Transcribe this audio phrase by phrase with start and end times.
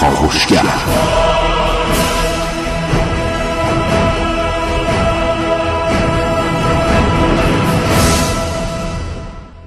[0.00, 0.62] کاوشگر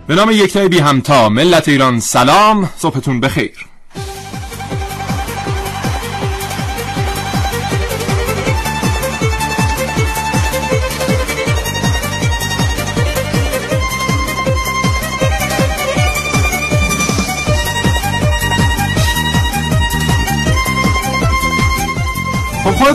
[0.07, 3.74] به نام یکتای بی همتا ملت ایران سلام صبحتون بخیر.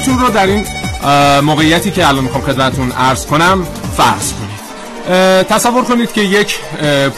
[0.01, 0.67] خودتون رو در این
[1.41, 4.61] موقعیتی که الان می‌خوام خدمتتون عرض کنم فرض کنید.
[5.47, 6.59] تصور کنید که یک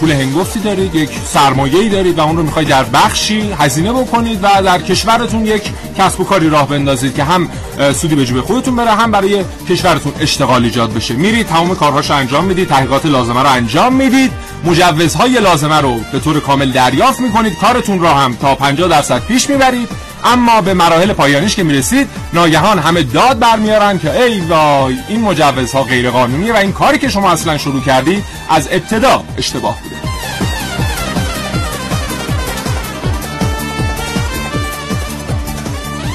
[0.00, 4.62] پول هنگفتی دارید یک سرمایه‌ای دارید و اون رو می‌خواید در بخشی هزینه بکنید و
[4.62, 5.62] در کشورتون یک
[5.98, 7.48] کسب و کاری راه بندازید که هم
[7.94, 11.14] سودی به جیب خودتون بره هم برای کشورتون اشتغال ایجاد بشه.
[11.14, 14.32] میرید تمام کارهاشو انجام می‌دید تحقیقات لازمه رو انجام می‌دید
[14.64, 19.50] مجوزهای لازمه رو به طور کامل دریافت می‌کنید کارتون را هم تا 50 درصد پیش
[19.50, 19.88] می‌برید.
[20.24, 25.82] اما به مراحل پایانیش که می‌رسید ناگهان همه داد برمیارن که ای وای این مجوزها
[25.82, 29.96] غیر قانونیه و این کاری که شما اصلا شروع کردید از ابتدا اشتباه بوده.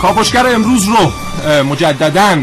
[0.02, 1.12] کاپشگر امروز رو
[1.64, 2.38] مجدداً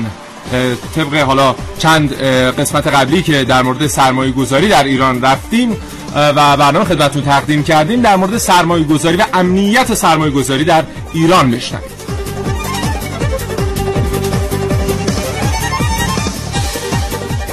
[0.96, 2.12] طبق حالا چند
[2.58, 5.76] قسمت قبلی که در مورد سرمایه گذاری در ایران رفتیم
[6.14, 11.50] و برنامه خدمتتون تقدیم کردیم در مورد سرمایه گذاری و امنیت سرمایه گذاری در ایران
[11.50, 11.94] بشنوید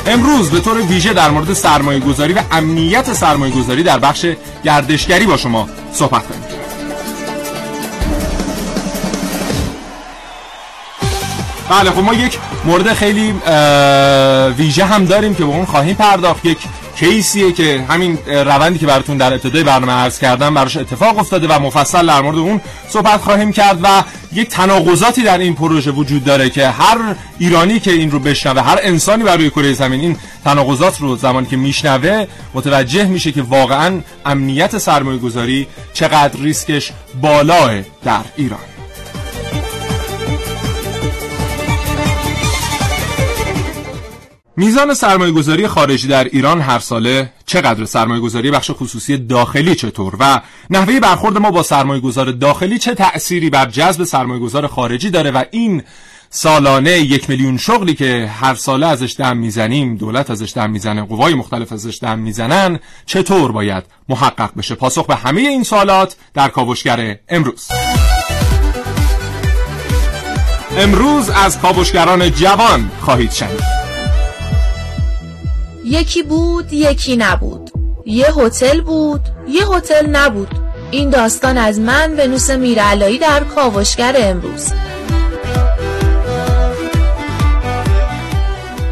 [0.07, 4.25] امروز به طور ویژه در مورد سرمایه گذاری و امنیت سرمایه گذاری در بخش
[4.63, 6.41] گردشگری با شما صحبت کنیم.
[11.69, 13.31] بله خب ما یک مورد خیلی
[14.57, 16.45] ویژه هم داریم که به اون خواهیم پرداخت.
[16.45, 16.57] یک
[16.95, 21.59] کیسیه که همین روندی که براتون در ابتدای برنامه عرض کردم براش اتفاق افتاده و
[21.59, 26.49] مفصل در مورد اون صحبت خواهیم کرد و یک تناقضاتی در این پروژه وجود داره
[26.49, 31.01] که هر ایرانی که این رو بشنوه هر انسانی بر روی کره زمین این تناقضات
[31.01, 38.21] رو زمانی که میشنوه متوجه میشه که واقعا امنیت سرمایه گذاری چقدر ریسکش بالاه در
[38.37, 38.70] ایران.
[44.57, 50.15] میزان سرمایه گذاری خارجی در ایران هر ساله چقدر سرمایه گذاری بخش خصوصی داخلی چطور
[50.19, 55.09] و نحوه برخورد ما با سرمایه گذار داخلی چه تأثیری بر جذب سرمایه گذار خارجی
[55.09, 55.83] داره و این
[56.29, 61.33] سالانه یک میلیون شغلی که هر ساله ازش دم می‌زنیم دولت ازش دم می‌زنه قوای
[61.33, 67.17] مختلف ازش دم می‌زنن چطور باید محقق بشه؟ پاسخ به همه این سوالات در کاوشگر
[67.29, 67.67] امروز.
[70.77, 73.80] امروز از کاوشگران جوان خواهید شنید.
[75.91, 77.71] یکی بود یکی نبود.
[78.05, 80.47] یه هتل بود یه هتل نبود.
[80.91, 84.71] این داستان از من ونوس میرعلایی در کاوشگر امروز.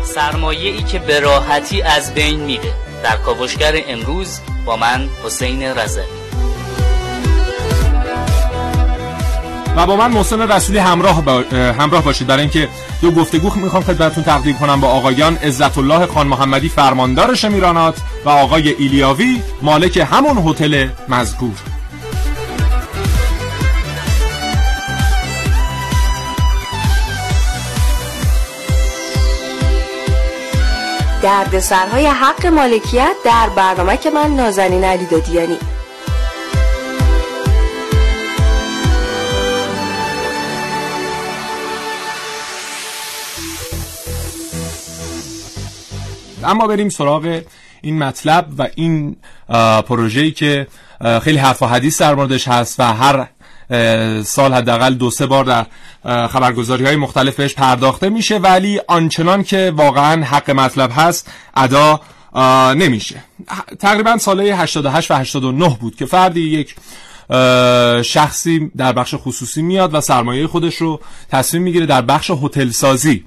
[0.03, 2.73] سرمایه ای که به راحتی از بین میره.
[3.03, 6.18] در کاوشگر امروز با من حسین رزمی.
[9.77, 11.43] و با من محسن رسولی همراه, با...
[11.79, 12.27] همراه باشید.
[12.27, 12.69] برای اینکه
[13.01, 18.29] دو گفتگو می‌خوام خدمتتون تقدیم کنم با آقایان عزت الله خان محمدی فرماندار شمیرانات و
[18.29, 21.53] آقای ایلیاوی مالک همون هتل مذکور
[31.21, 35.57] دردسرهای حق مالکیت در برنامه که من نازنین علی دادیانی
[46.43, 47.41] اما بریم سراغ
[47.81, 49.15] این مطلب و این
[49.87, 50.67] پروژه‌ای که
[51.21, 53.27] خیلی حرف و حدیث در موردش هست و هر
[54.23, 55.65] سال حداقل دو سه بار در
[56.27, 62.01] خبرگزاری های مختلف بهش پرداخته میشه ولی آنچنان که واقعا حق مطلب هست ادا
[62.75, 63.23] نمیشه.
[63.79, 66.75] تقریبا ساله 88 و 89 بود که فردی یک
[68.03, 70.99] شخصی در بخش خصوصی میاد و سرمایه خودش رو
[71.31, 73.25] تصمیم می‌گیره در بخش هتل سازی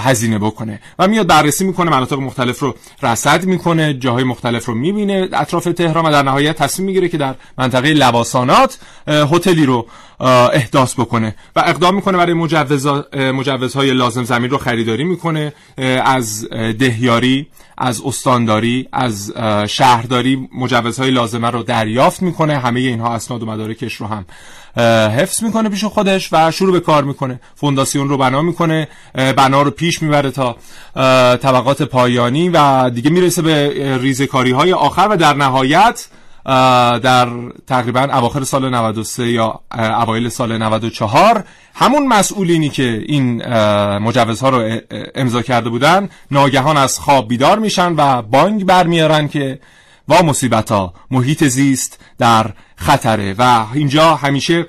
[0.00, 0.80] هزینه بکنه.
[0.98, 6.04] و میاد بررسی می‌کنه مناطق مختلف رو رصد می‌کنه جاهای مختلف رو می‌بینه اطراف تهران
[6.06, 9.86] و در نهایت تصمیم می‌گیره که در منطقه لواسانات هتلی رو
[10.20, 12.32] احداث بکنه و اقدام می‌کنه برای
[13.32, 15.52] مجوزهای لازم زمین رو خریداری می‌کنه
[16.04, 16.48] از
[16.78, 17.46] دهیاری
[17.78, 19.32] از استانداری از
[19.68, 22.58] شهرداری مجوزهای لازمه رو دریافت می‌کنه.
[22.58, 24.24] همه اینها اسناد و مدارکش رو هم
[25.08, 27.40] حفظ می‌کنه پیش خودش و شروع به کار می‌کنه.
[27.54, 30.56] فونداسیون رو بنا می‌کنه بنا رو پیش می‌بره تا
[31.36, 36.08] طبقات پایانی و دیگه می‌رسه به ریزکاری های آخر و در نهایت
[37.02, 37.28] در
[37.66, 43.46] تقریبا اواخر سال 93 یا اوایل سال 94 همون مسئولینی که این
[43.98, 44.78] مجوزها رو
[45.14, 49.58] امضا کرده بودن ناگهان از خواب بیدار میشن و بانگ برمیارن که
[50.08, 53.34] وا مصیبت ها محیط زیست در خطره.
[53.38, 54.66] و اینجا همیشه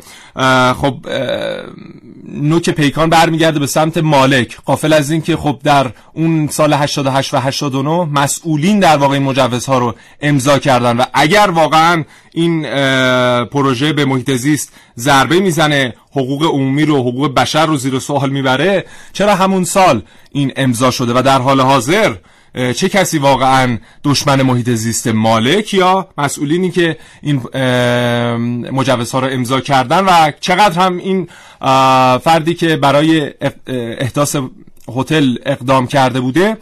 [0.76, 1.06] خب
[2.34, 4.58] نوک پیکان برمیگرده به سمت مالک.
[4.66, 9.24] قافل از این که خب در اون سال 88 و 89 مسئولین در واقع این
[9.24, 10.98] مجوزها رو امضا کردن.
[10.98, 12.04] و اگر واقعا
[12.34, 12.64] این
[13.46, 18.86] پروژه به محیط زیست ضربه می‌زنه حقوق عمومی رو حقوق بشر رو زیر سوال می‌بره
[19.14, 20.02] چرا همون سال
[20.32, 22.16] این امضا شده؟ و در حال حاضر
[22.54, 27.42] چه کسی واقعا دشمن محیط زیست مالک یا مسئولینی که این
[28.72, 31.28] مجوزها رو امضا کردن و چقدر هم این
[32.20, 33.32] فردی که برای
[34.00, 34.36] احداث
[34.96, 36.58] هتل اقدام کرده بوده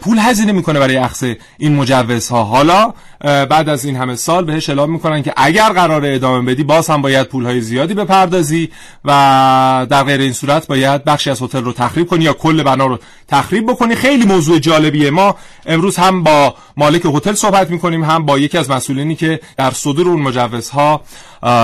[0.00, 2.44] پول هزینه می‌کنه برای اخذ این مجوزها.
[2.44, 2.94] حالا
[3.24, 7.02] بعد از این همه سال بهش اعلام می‌کنن که اگر قرار ادامه بدی باز هم
[7.02, 8.70] باید پولهای زیادی بپردازی
[9.04, 12.86] و در غیر این صورت باید بخشی از هتل رو تخریب کنی یا کل بنا
[12.86, 12.98] رو
[13.28, 13.94] تخریب بکنی.
[13.94, 15.10] خیلی موضوع جالبیه.
[15.10, 15.36] ما
[15.66, 20.08] امروز هم با مالک هتل صحبت می‌کنیم هم با یکی از مسئولینی که در صدور
[20.08, 21.02] اون مجوزها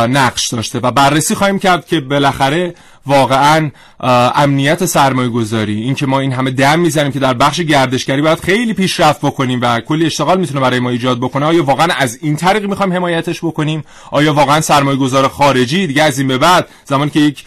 [0.08, 2.74] نقش داشته و بررسی خواهیم کرد که بالاخره
[3.06, 3.70] واقعا
[4.34, 8.40] امنیت سرمایه گذاری این که ما این همه دم می‌زنیم که در بخش گردشگری باید
[8.40, 12.36] خیلی پیشرفت بکنیم و کلی اشتغال می‌تونه برای ما ایجاد بکنه آیا واقعا از این
[12.36, 17.10] طریق می‌خوایم حمایتش بکنیم؟ آیا واقعا سرمایه گذار خارجی؟ دیگه از این به بعد زمان
[17.10, 17.44] که یک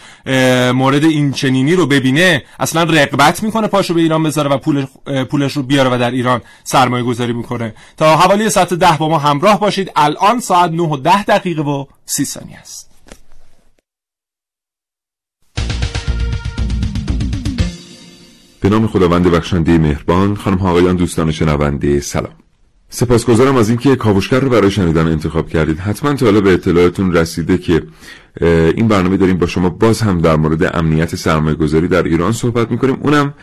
[0.76, 4.86] مورد این چنینی رو ببینه اصلا رقبت می‌کنه پاشو به ایران بذاره و پول
[5.30, 7.74] پولش رو بیاره و در ایران سرمایه گذاری می‌کنه.
[7.98, 9.92] تا حوالی ساعت ده با ما همراه باشید.
[9.96, 12.90] الان ساعت 9 و 10 دقیقه و 30 ثانیه است.
[18.62, 22.34] به نام خداوند بخشنده مهربان خانم ها آقایان دوستان شنونده سلام.
[22.96, 25.80] سپاسگزارم از اینکه کاوشگر رو برای شنیدن انتخاب کردید.
[25.80, 27.84] حتما تا حالا به اطلاعاتون رسیده که
[28.76, 32.72] این برنامه داریم با شما باز هم در مورد امنیت سرمایه گذاری در ایران صحبت
[32.72, 32.98] می‌کنیم.
[33.02, 33.34] اونم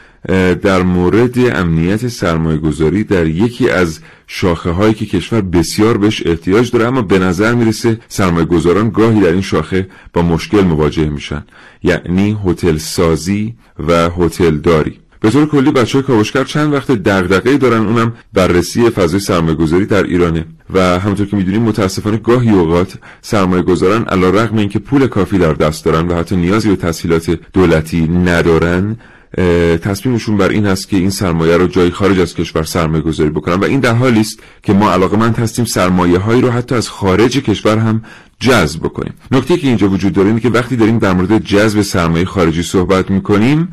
[0.62, 6.70] در مورد امنیت سرمایه گذاری در یکی از شاخه هایی که کشور بسیار بهش احتیاج
[6.70, 11.44] داره اما به نظر می‌رسه سرمایه گذاران گاهی در این شاخه با مشکل مواجه میشن.
[11.82, 13.54] یعنی هتل سازی
[13.88, 19.20] و هتل داری به طور کلی بچه کاوشگر چند وقت دغدغه‌ای دارن اونم بررسی فضای
[19.20, 20.44] سرمایه‌گذاری در ایرانه.
[20.74, 25.52] و همونطور که می‌دونیم متاسفانه گاهی اوقات سرمایه گذاران علا رقم اینکه پول کافی در
[25.52, 28.96] دست دارن و حتی نیازی به تسهیلات دولتی ندارن
[29.82, 33.54] تصمیمشون بر این است که این سرمایه رو جای خارج از کشور سرمایه گذاری بکنن
[33.54, 36.88] و این در حالی است که ما علاقه من هستیم سرمایه هایی رو حتی از
[36.88, 38.02] خارج کشور هم
[38.40, 39.14] جذب بکنیم.
[39.30, 43.10] نکته که اینجا وجود داره اینه که وقتی داریم در مورد جذب سرمایه خارجی صحبت
[43.10, 43.68] می‌کنیم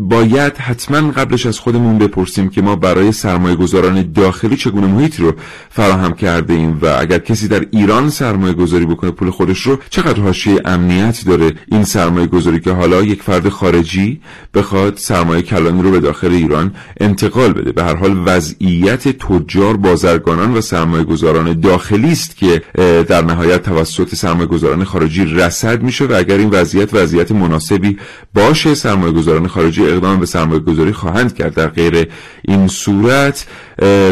[0.00, 5.32] باید حتما قبلش از خودمون بپرسیم که ما برای سرمایه گذاران داخلی چگونه محیطی رو
[5.70, 10.20] فراهم کرده ایم و اگر کسی در ایران سرمایه گذاری بکنه پول خودش رو چقدر
[10.20, 14.20] حاشیه امنیت داره این سرمایه گذاری که حالا یک فرد خارجی
[14.58, 17.72] بخواد سرمایه کلانی رو به داخل ایران انتقال بده.
[17.72, 22.62] به هر حال وضعیت تجار بازرگانان و سرمایه گذاران داخلی است که
[23.08, 27.98] در نهایت توسط سرمایه گذاران خارجی رسد میشه و اگر این وضعیت وضعیت مناسبی
[28.34, 31.54] باشه سرمایه گذاران خارجی اقدام به سرمایه گذاری خواهند کرد.
[31.54, 32.08] در غیر
[32.42, 33.46] این صورت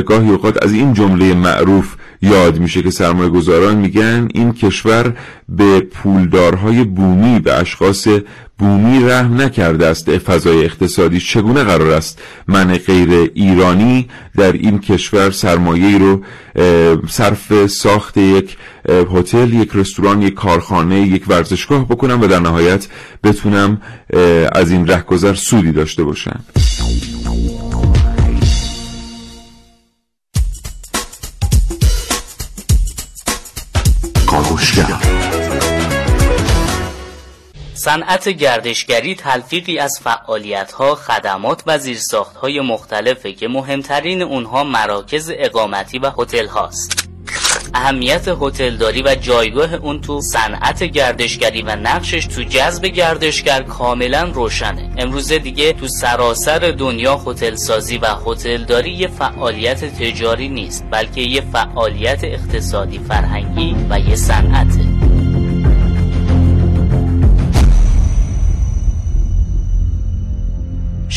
[0.06, 5.16] گاهی اوقات از این جمله معروف یاد میشه که سرمایه گذاران میگن این کشور
[5.49, 8.08] به پولدارهای بومی به اشخاص
[8.58, 10.18] بومی رحم نکرده است.
[10.18, 16.23] فضای اقتصادی چگونه قرار است؟ من غیر ایرانی در این کشور سرمایه رو
[17.08, 18.56] صرف ساخت یک
[18.88, 22.88] هتل یک رستوران یک کارخانه یک ورزشگاه بکنم و در نهایت
[23.25, 23.80] بتونم
[24.52, 26.40] از این رهگذر سودی داشته باشم.
[37.87, 46.11] صنعت گردشگری تلفیقی از فعالیت‌ها، خدمات و زیرساخت‌های مختلفه که مهمترین اونها مراکز اقامتی و
[46.19, 47.09] هتل هاست.
[47.75, 54.90] اهمیت هتلداری و جایگاه اون تو صنعت گردشگری و نقشش تو جذب گردشگر کاملا روشنه
[54.99, 61.40] امروزه دیگه تو سراسر دنیا هتل سازی و هتلداری یه فعالیت تجاری نیست بلکه یه
[61.40, 64.86] فعالیت اقتصادی فرهنگی و یه صنعته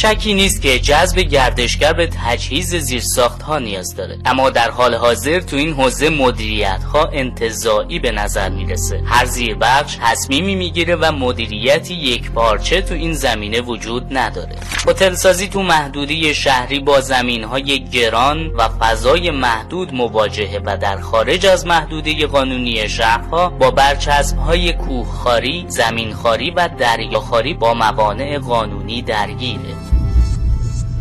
[0.01, 4.18] شکی نیست که جذب گردشگر به تجهیز زیرساخت ها نیاز داره.
[4.25, 9.01] اما در حال حاضر تو این حوزه مدیریت ها انتظاعی به نظر می‌رسه.
[9.06, 14.56] هر زیربخش تصمیمی می‌گیره و مدیریتی یک پارچه تو این زمینه وجود نداره.
[14.88, 21.00] هتل سازی تو محدودی شهری با زمین های گران و فضای محدود مواجهه و در
[21.00, 29.01] خارج از محدوده قانونی شهرها با برچسب های کوهخاری، زمینخواری و دریاخواری با موانع قانونی
[29.01, 29.88] درگیره.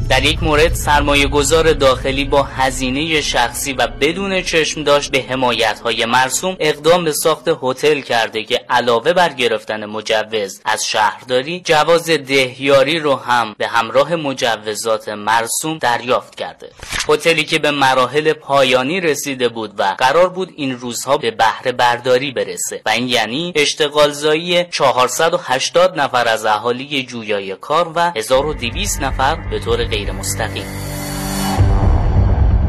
[0.08, 5.80] در یک مورد سرمایه گذار داخلی با هزینه شخصی و بدون چشم داشت به حمایت
[5.80, 12.10] های مرسوم اقدام به ساخت هتل کرده که علاوه بر گرفتن مجوز از شهرداری جواز
[12.10, 16.70] دهیاری رو هم به همراه مجوزات مرسوم دریافت کرده.
[17.08, 22.30] هتلی که به مراحل پایانی رسیده بود و قرار بود این روزها به بهره برداری
[22.30, 29.58] برسه و این یعنی اشتغالزایی 480 نفر از اهالی جویای کار و 1200 نفر به
[29.58, 30.64] طور غیر مستقیم.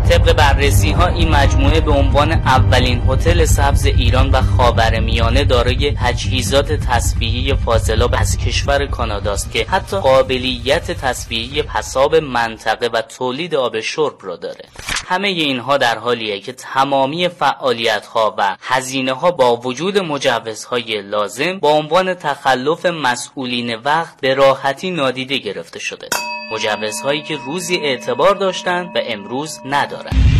[0.09, 6.71] طبق بررسی ها این مجموعه به عنوان اولین هتل سبز ایران و خاورمیانه دارای تجهیزات
[6.71, 14.15] تصفیه فاضلاب از کشور کاناداست که حتی قابلیت تصفیه پساب منطقه و تولید آب شرب
[14.21, 14.65] را داره.
[15.07, 21.59] همه اینها در حالیه که تمامی فعالیت ها و هزینه ها با وجود مجوزهای لازم
[21.59, 26.09] با عنوان تخلف مسئولین وقت به راحتی نادیده گرفته شده.
[26.51, 30.39] مجوزهایی که روزی اعتبار داشتند و امروز ندارند.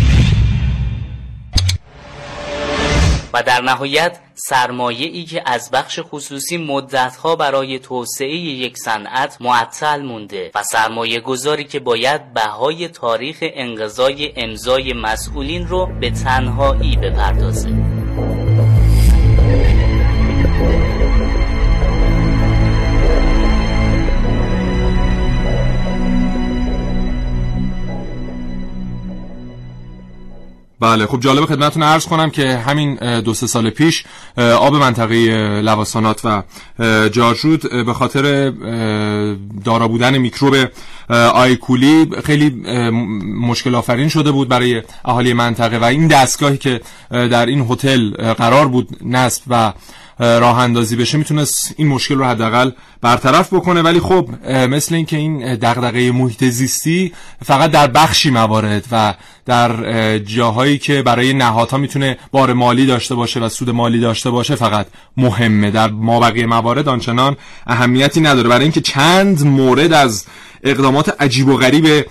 [3.33, 10.01] و در نهایت سرمایه ای که از بخش خصوصی مدتها برای توسعه یک صنعت معطل
[10.01, 17.88] مونده و سرمایه گذاری که باید بهای تاریخ انقضای امضای مسئولین رو به تنهایی بپردازه.
[30.81, 34.03] بله خب جالب خدمتتون عرض کنم که همین دو سه سال پیش
[34.37, 35.15] آب منطقه
[35.61, 36.43] لواسانات و
[37.09, 38.49] جارجود به خاطر
[39.65, 40.55] دارا بودن میکروب
[41.33, 42.49] آیکولی خیلی
[43.41, 46.81] مشکل آفرین شده بود برای اهالی منطقه و این دستگاهی که
[47.11, 49.73] در این هتل قرار بود نصب و
[50.19, 52.71] راه اندازی بشه می‌تونست این مشکل رو حداقل
[53.01, 53.81] برطرف بکنه.
[53.81, 57.13] ولی خب مثل اینکه این دغدغه محیط زیستی
[57.45, 59.13] فقط در بخشی موارد و
[59.45, 64.55] در جاهایی که برای نهادها می‌تونه بار مالی داشته باشه و سود مالی داشته باشه
[64.55, 65.71] فقط مهمه.
[65.71, 68.49] در مابقی موارد آنچنان اهمیتی نداره.
[68.49, 70.25] برای اینکه چند مورد از
[70.63, 72.05] اقدامات عجیب و غریب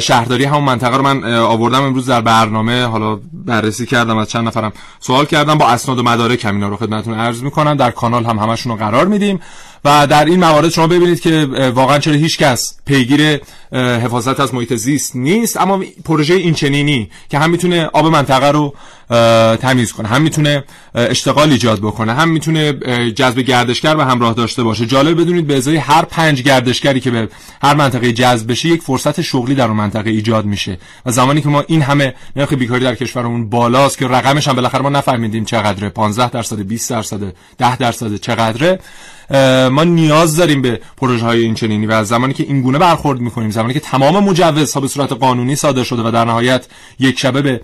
[0.00, 2.84] شهرداری همون منطقه رو من آوردم امروز در برنامه.
[2.84, 5.58] حالا بررسی کردم از چند نفرم سوال کردم.
[5.58, 7.74] با اسناد و مدارک همینا رو خدمتتون عرض می‌کنم.
[7.74, 9.40] در کانال هم همشون رو قرار میدیم.
[9.84, 13.40] و در این موارد شما ببینید که واقعا چرا هیچ کس پیگیر
[13.72, 18.74] حفاظت از محیط زیست نیست اما پروژه این چنینی که هم می‌تونه آب منطقه رو
[19.56, 22.72] تمیز کنه هم می‌تونه اشتغال ایجاد بکنه هم می‌تونه
[23.10, 24.86] جذب گردشگر به همراه داشته باشه.
[24.86, 27.28] جالب بدونید به ازای هر پنج گردشگری که به
[27.62, 30.78] هر منطقه جذب بشه یک فرصت شغلی در اون منطقه ایجاد میشه.
[31.06, 34.82] و زمانی که ما این همه نرخ بیکاری در کشورمون بالاست که رقمش هم بالاخره
[34.82, 37.20] ما نفهمیدیم چقدره 15 درصد 20 درصد
[37.58, 38.78] 10 درصد چقدره
[39.70, 43.50] ما نیاز داریم به پروژه های این چنینی و زمانی که این گونه برخورد می‌کنیم
[43.50, 46.66] زمانی که تمام مجوزها به صورت قانونی صادر شده و در نهایت
[46.98, 47.60] یک شبه به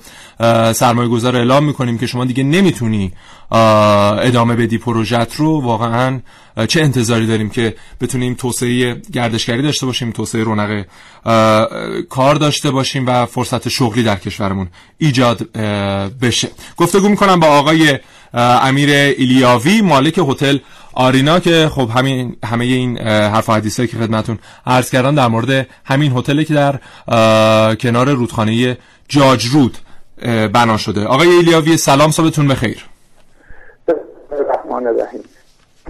[0.72, 3.12] سرمایه گذار اعلام می‌کنیم که شما دیگه نمی‌تونی
[3.50, 5.60] ادامه بدی پروژت رو.
[5.60, 6.20] واقعا
[6.68, 10.84] چه انتظاری داریم که بتونیم توسعه گردشگری داشته باشیم توسعه رونق
[12.08, 15.52] کار داشته باشیم و فرصت شغلی در کشورمون ایجاد
[16.20, 16.48] بشه.
[16.76, 17.98] گفتگو می‌کنم با آقای
[18.34, 20.58] امیر ایلیاوی مالک هتل
[20.96, 25.66] آرینا که خب همین همه این حرف و حدیثایی که خدمتون عرض کردم در مورد
[25.84, 26.74] همین هتلی که در
[27.74, 29.78] کنار رودخانه جاج رود
[30.52, 31.04] بنا شده.
[31.04, 32.86] آقای ایلیاوی سلام صبحتون بخیر.
[34.54, 35.20] رحمان الرحیم.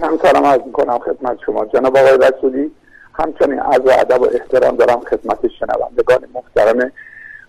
[0.03, 1.65] هم سلام عرض می‌کنم خدمت شما.
[1.65, 2.71] جناب آقای رسولی
[3.13, 6.91] همچنین از و ادب و احترام دارم خدمت شنوندگان محترم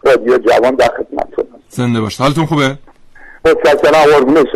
[0.02, 1.44] رادیو جوان در خدمتتون.
[1.68, 2.20] زنده باشید.
[2.20, 2.78] حالتون خوبه؟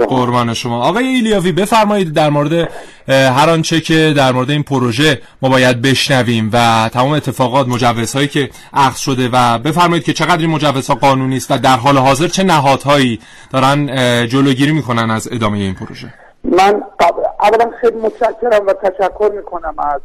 [0.09, 0.85] قربان شما.
[0.89, 2.69] آقای ایلیاوی بفرمایید در مورد
[3.09, 8.51] هر آنچه که در مورد این پروژه ما باید بشنویم و تمام اتفاقات مجوزهایی که
[8.73, 12.43] اخذ شده و بفرمایید که چقدر این مجوزها قانونی است و در حال حاضر چه
[12.43, 13.21] نهادهایی
[13.53, 13.87] دارن
[14.27, 16.15] جلوگیری می‌کنن از ادامه این پروژه.
[16.45, 16.83] من
[17.41, 20.01] اولا خیلی متشکرم و تشکر می‌کنم از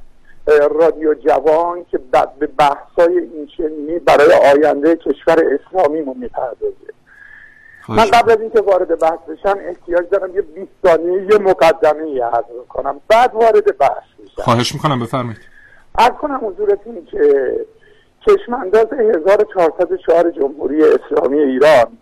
[0.79, 1.99] رادیو جوان که
[2.39, 6.96] به بحثای این برای آینده کشور اسلامی می‌پردازه.
[7.89, 12.19] من قبل از اینکه وارد بحث بشم احتیاج دارم یه 20 ثانیه یه مقدمه ای
[12.19, 14.41] عرض کنم بعد وارد بحث میشم.
[14.41, 15.41] خواهش می‌کنم بفرمایید.
[15.95, 17.55] از کنم حضورتون که
[18.25, 21.97] چشمانداز 1404 جمهوری اسلامی ایران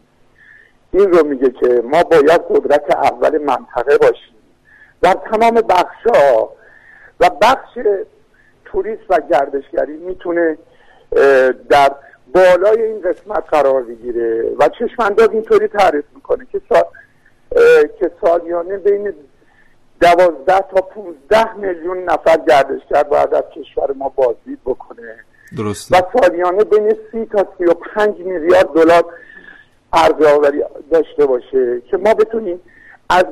[0.92, 4.36] این رو میگه که ما باید قدرت اول منطقه باشیم.
[5.02, 6.44] در تمام بخشا
[7.20, 7.78] و بخش
[8.66, 10.58] توریست و گردشگری می‌تونه
[11.70, 11.92] در
[12.36, 16.84] بالای این قسمت قرار بگیره و چشمانداز اینطوری تعریف می‌کنه که سال
[18.00, 19.14] که سالیانه بین
[20.02, 25.16] دوازده تا 15 میلیون نفر گردشگر باید از کشور ما بازدید بکنه.
[25.58, 25.98] درسته.
[25.98, 29.04] و سالیانه بین سی تا سی و پنج میلیارد دلار
[29.94, 32.60] ارزآوری داشته باشه که ما بتونیم
[33.10, 33.26] از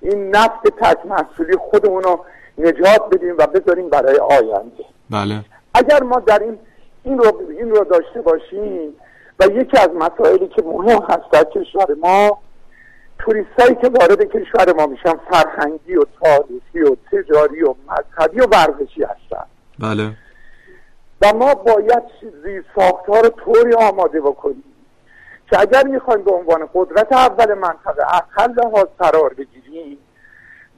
[0.00, 2.24] این نفت تک محصولی خودمون رو
[2.58, 4.84] نجات بدیم و بذاریم برای آینده.
[5.10, 5.44] بله.
[5.74, 6.58] اگر ما در این
[7.04, 8.94] این رو, این رو داشته باشیم
[9.40, 12.38] و یکی از مسائلی که مهم هست در کشور ما
[13.18, 19.02] توریستایی که وارد کشور ما میشن فرهنگی و تاریخی و تجاری و مذهبی و ورزشی
[19.02, 19.46] هستن.
[19.78, 20.10] بله.
[21.22, 22.02] و ما باید
[22.44, 24.64] زیر ها رو طوری آماده بکنیم
[25.50, 29.98] که اگر می‌خوایم به عنوان قدرت اول منطقه اقل ها قرار بگیریم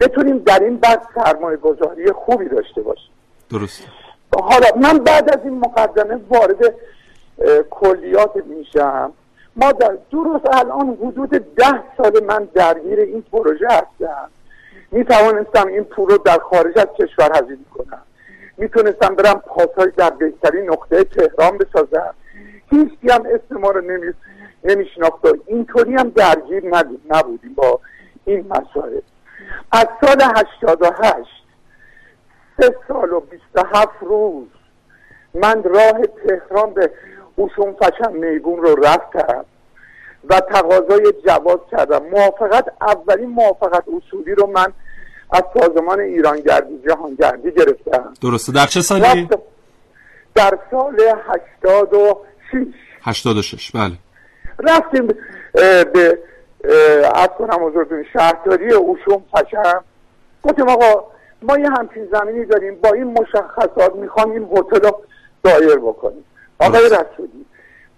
[0.00, 3.10] بتونیم در این بحث سرمایه گذاری خوبی داشته باشیم.
[3.50, 4.03] درست
[4.42, 6.74] حالا من بعد از این مقدمه وارد
[7.70, 9.12] کلیات میشم.
[9.56, 14.30] ما در درست الان حدود ده سال من درگیر این پروژه هستم.
[14.92, 18.02] می توانستم این پول رو در خارج از کشور هزینه کنم.
[18.56, 22.14] می‌تونستم برم پاساژ در بهترین نقطه تهران بسازم.
[22.70, 24.12] هیچ هم اسم ما رو نمی...
[24.64, 26.64] نمیشناخت و اینطوری هم درگیر
[27.10, 27.80] نبودیم با
[28.24, 29.00] این مسائل.
[29.72, 31.43] از سال 88
[32.60, 34.46] سه سال و 27 روز
[35.34, 36.90] من راه تهران به
[37.36, 39.44] اوشون فشن میگون رو رفتم
[40.30, 42.02] و تقاضای جواز کردم.
[42.06, 44.72] موافقت اولین موافقت اصولی رو من
[45.30, 48.14] از سازمان ایرانگردی جهانگردی گرفتم.
[48.22, 48.52] درسته.
[48.52, 49.28] در چه سالی؟
[50.34, 50.96] در سال
[51.28, 52.66] 86
[53.02, 53.92] 86 بله.
[54.58, 55.06] رفتیم
[55.92, 56.18] به
[57.14, 59.84] از کنم حضورتون شهرداری اوشون پشم
[60.42, 65.00] گفتیم آقا ما یه همچین زمینی داریم با این مشخصات می‌خوام این هتل رو
[65.44, 66.24] دایر بکنیم.
[66.58, 67.46] آقای رسولی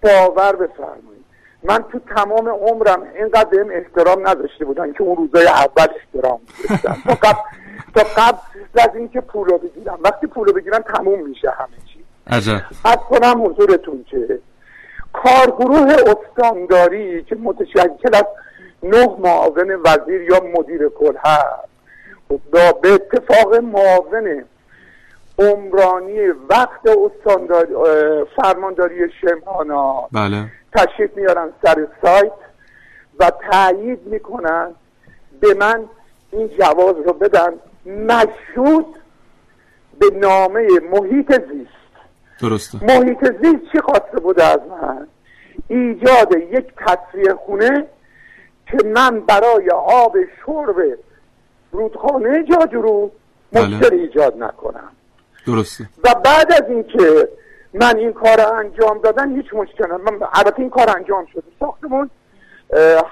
[0.03, 1.25] باور بفرمایید.
[1.62, 6.96] من تو تمام عمرم اینقدر بهم احترام نداشته بودن که اون روزای اول احترام داشتن
[7.07, 7.40] تا قبل
[7.94, 8.38] تا قبل
[8.79, 9.99] از اینکه پول رو بگیرم.
[10.05, 12.05] وقتی پول رو بگیرم تموم میشه همه چی.
[12.85, 14.38] از کنم حضورتون که
[15.12, 18.25] کارگروه استانداری که متشکل از
[18.83, 21.65] نه معاون وزیر یا مدیر کل هست.
[22.83, 24.45] به اتفاق معاون
[25.39, 27.75] عمرانی وقت استانداری
[28.37, 30.45] فرمانداری شمانا بله.
[30.73, 32.33] تشریف میارن سر سایت
[33.19, 34.75] و تایید می‌کنن
[35.41, 35.85] به من
[36.31, 37.53] این جواز رو بدن
[37.87, 38.87] مشروط
[39.99, 41.71] به نامه محیط زیست.
[42.41, 42.85] درسته.
[42.85, 45.07] محیط زیست چی خواسته بوده از من؟
[45.69, 47.87] ایجاد یک تصفیه خونه
[48.67, 50.99] که من برای آب شرب
[51.77, 53.11] رودخانه جاجورو
[53.53, 53.93] مشکل بله.
[54.03, 54.91] ایجاد نکنم.
[55.47, 55.89] درسته.
[56.05, 57.29] و بعد از اینکه
[57.75, 61.43] من این کار انجام دادن هیچ مشکل من البته این کار انجام شده.
[61.61, 62.11] ساختمون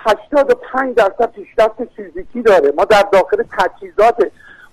[0.07, 2.72] 85 درصد پیشرفت فیزیکی داره.
[2.77, 4.16] ما در داخل تجهیزات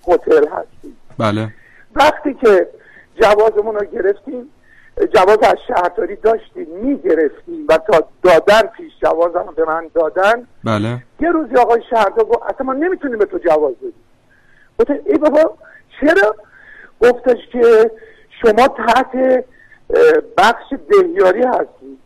[0.08, 0.96] هتل هستیم.
[1.18, 1.54] بله.
[1.94, 2.68] وقتی که
[3.22, 4.50] جوازمون رو گرفتیم
[5.14, 10.46] جواز از شهرداری داشتیم می‌گرفتیم و تا دادن پیش جوازم به من دادن.
[10.64, 11.02] بله.
[11.20, 13.94] یه روزی آقای شهردار گفت اصلا ما نمی‌تونیم به تو جواز بدیم.
[14.78, 15.54] گفتم ای بابا
[16.00, 16.36] چرا؟
[17.00, 17.90] گفتش که
[18.42, 19.44] شما تحت
[20.38, 21.98] بخش دهیاری هستی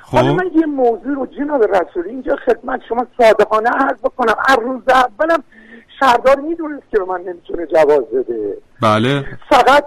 [0.00, 0.16] خب.
[0.16, 4.34] حالا من یه موضوع رو جناب رسولی اینجا خدمت شما صادقانه عرض بکنم.
[4.48, 5.42] از روز اولم
[6.00, 8.58] شهردار می‌دونست که به من نمی‌تونه جواز بده.
[8.82, 9.24] بله.
[9.50, 9.84] فقط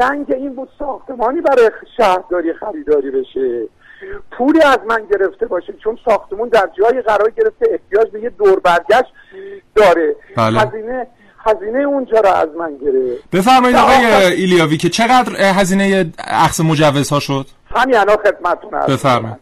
[0.00, 3.68] جنگ این بود ساختمانی برای شهرداری خریداری بشه.
[4.30, 8.60] پولی از من گرفته باشه چون ساختمون در جایی قرار گرفته احتیاج به یه دور
[8.60, 9.12] برگشت
[9.74, 10.16] داره.
[10.36, 10.60] بله.
[10.60, 11.06] هزینه
[11.38, 13.30] هزینه اونجا رو از من گرفت.
[13.32, 19.36] بفرمایید آقای ایلیاوی که چقدر هزینه اخص مجوزها شد؟ همین الان خدمتتون بفرمایید.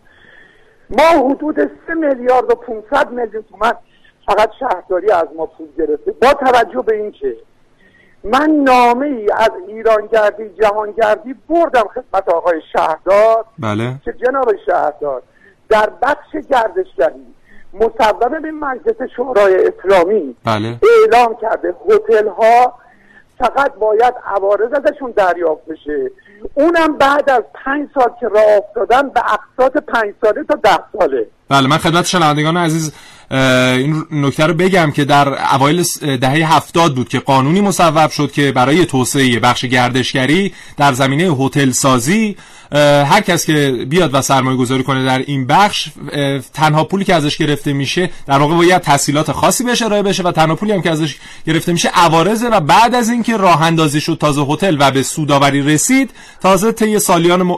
[0.91, 1.57] ما حدود
[1.87, 3.73] 3 میلیارد و 500 میلیون تومن
[4.31, 6.13] فقط شهرداری از ما پول گرفته.
[6.13, 7.37] با توجه به اینکه
[8.25, 13.95] من نامه ای از ایرانگردی جهانگردی بردم خدمت آقای شهردار بله.
[14.05, 15.23] که جناب شهردار
[15.69, 17.27] در بخش گردشگری
[17.75, 20.79] مصوبه به مجلس شورای اسلامی بله.
[21.03, 22.75] اعلام کرده هتل ها
[23.39, 26.11] فقط باید عوارض ازشون دریافت بشه.
[26.55, 31.27] اونم بعد از پنج سال که راه افتادن به اقساط پنج ساله تا ده ساله.
[31.49, 32.93] بله من خدمت شنوندگان عزیز
[33.31, 35.85] این نکته رو بگم که در اوایل
[36.21, 41.71] دهه هفتاد بود که قانونی مصوب شد که برای توسعه بخش گردشگری در زمینه هتل
[41.71, 42.37] سازی
[43.07, 45.89] هر کس که بیاد و سرمایه گذاری کنه در این بخش
[46.55, 50.33] تنها پولی که ازش گرفته میشه در واقع باید تسهیلات خاصی بهش ارائه بشه و
[50.33, 51.17] تنها پولی هم که ازش
[51.47, 55.63] گرفته میشه عوارضه و بعد از اینکه راه اندازی شد تازه هتل و به سوداوری
[55.63, 57.57] رسید تازه طی سالیان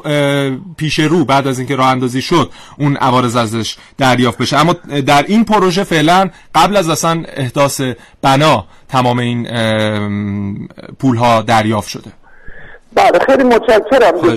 [0.76, 4.56] پیش رو بعد از اینکه راه اندازی شد اون عوارض ازش دریافت بشه.
[4.56, 4.72] اما
[5.06, 7.81] در این پروژه فعلا قبل از اصلا احداث
[8.22, 9.48] بنا تمام این
[10.98, 12.11] پول ها دریافت شده.
[12.94, 14.35] بله خیلی متشکرم.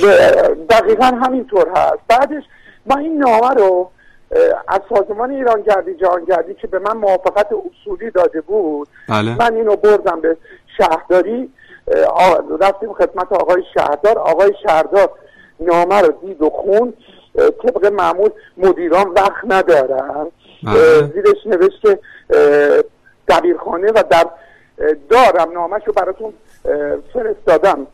[0.70, 2.00] دقیقا همینطور هست.
[2.08, 2.44] بعدش
[2.86, 3.92] ما این نامه رو
[4.68, 9.36] از سازمان ایرانگردی جهانگردی که به من موافقت اصولی داده بود بله.
[9.36, 10.38] من اینو بردم به
[10.78, 11.50] شهرداری.
[12.62, 14.20] رفتیم خدمت آقای شهردار.
[14.20, 15.10] آقای شهردار
[15.60, 16.94] نامه رو دید و خون
[17.36, 20.28] طبق معمول مدیران وقت ندارن.
[21.14, 22.00] زیرش نوشت که
[23.28, 24.26] دبیرخانه و در
[25.10, 26.34] دارم نامش رو براتون
[27.14, 27.88] فرستادم.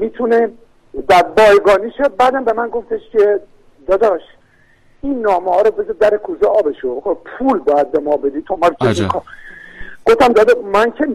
[0.00, 0.50] می‌تونه
[1.08, 2.16] در بایگانی شد.
[2.16, 3.40] بعدم به من گفتش که
[3.86, 4.22] داداش
[5.02, 7.00] این نامه ها رو بذار در کوزه آبشو.
[7.00, 8.42] خب پول باید به ما بدی.
[8.42, 8.70] تو ما
[10.06, 11.08] گفتم دادا من که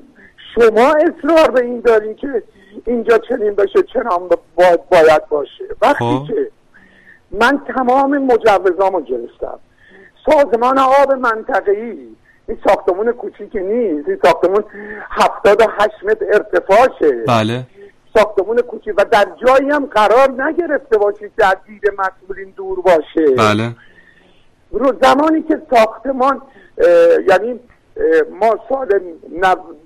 [0.55, 2.43] شما اصرار به این دارین که
[2.85, 5.63] اینجا چنین بشه چنان باید, باید باشه.
[5.81, 6.23] وقتی خب.
[6.27, 6.51] که
[7.31, 9.59] من تمام مجوزامو گرفتم
[10.25, 12.07] سازمان آب منطقه‌ای.
[12.47, 14.09] این ساختمون کوچیکی نیست.
[14.09, 14.63] این ساختمون
[15.09, 17.23] هفتاد و هشت متر ارتفاعشه.
[17.27, 17.63] بله.
[18.17, 23.35] ساختمون کوچیک و در جایی هم قرار نگرفته باشید که از دید مسئولین دور باشه.
[23.37, 23.75] بله.
[24.71, 26.41] رو زمانی که ساختمان
[27.29, 27.59] یعنی
[28.39, 29.01] ما سال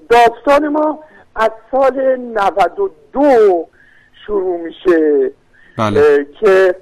[0.10, 0.99] داستان ما
[1.36, 3.67] از سال 92
[4.25, 5.32] شروع میشه.
[5.78, 6.28] بله.
[6.39, 6.75] که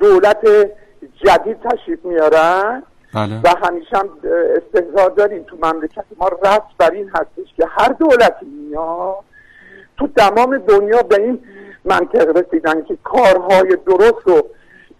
[0.00, 0.46] دولت
[1.24, 2.82] جدید تشریف میارن
[3.14, 3.40] بله.
[3.44, 4.08] و همیشه هم
[4.56, 9.24] استهزار داریم تو مملکت ما رفت بر این هستش که هر دولتی میاد
[9.96, 11.40] تو تمام دنیا به این
[11.84, 14.42] منطق رسیدن که کارهای درست رو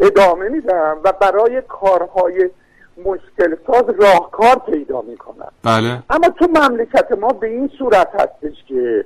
[0.01, 2.51] ادامه میدن و برای کارهای
[2.99, 6.03] مشکل ساز راهکار پیدا می‌کنن بله.
[6.11, 9.05] اما تو مملکت ما به این صورت هستش که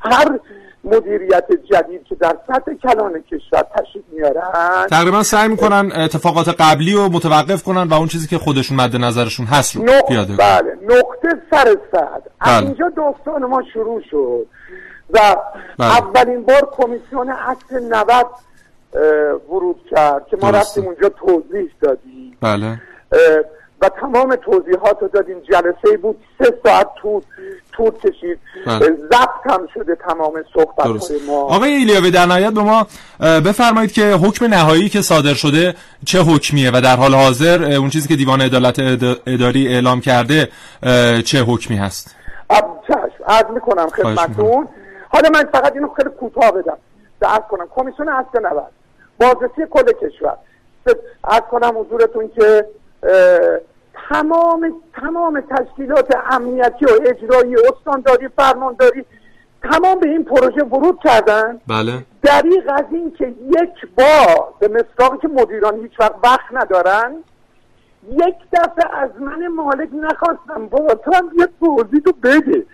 [0.00, 0.38] هر
[0.84, 4.86] مدیریت جدید که در سطح کلان کشور تشریف میارن.
[4.90, 9.46] تقریبا سعی می‌کنن اتفاقات قبلی رو متوقف کنن و اون چیزی که خودشون مد نظرشون
[9.46, 12.22] هست رو پیاده بله نقطه سر صد.
[12.40, 12.66] از بله.
[12.66, 14.46] اینجا داستان ما شروع شد
[15.10, 15.36] و
[15.78, 15.98] بله.
[15.98, 18.26] اولین بار کمیسیون اصل 90
[19.48, 22.36] ورود کرد که ما رفتیم اونجا توضیح دادیم.
[22.40, 22.80] بله.
[23.80, 25.40] و تمام توضیحات رو دادیم.
[25.40, 26.16] جلسه بود.
[26.38, 27.22] سه ساعت طول
[27.72, 28.38] طول کشید.
[28.66, 28.78] بله.
[28.78, 31.40] ضبط هم شده تمام صحبت ما.
[31.42, 32.86] آقای ایلیاوی در نهایت به ما
[33.20, 35.74] بفرمایید که حکم نهایی که صادر شده
[36.06, 38.78] چه حکمیه و در حال حاضر اون چیزی که دیوان عدالت
[39.26, 40.48] اداری اعلام کرده
[41.24, 42.16] چه حکمی هست؟
[42.88, 43.24] چشم.
[43.26, 44.68] عرض می‌کنم خدمتون.
[45.08, 46.76] حالا من فقط اینو خیلی کوتاه بدم.
[47.20, 47.66] درد کنم.
[47.76, 48.62] کمیسیون اصل 90
[49.20, 50.36] بازرسی کل کشور.
[51.24, 52.66] از کنم حضورتون که
[54.08, 59.04] تمام تمام تشکیلات امنیتی و اجرایی استانداری فرمانداری
[59.62, 61.92] تمام به این پروژه ورود کردن؟ بله.
[62.22, 67.14] دریغ از این که یک بار به مصداقی که مدیران هیچ وقت وقت ندارن
[68.12, 72.66] یک دفعه از من مالک نخواستم بابا تو هم یه توضیح تو بده.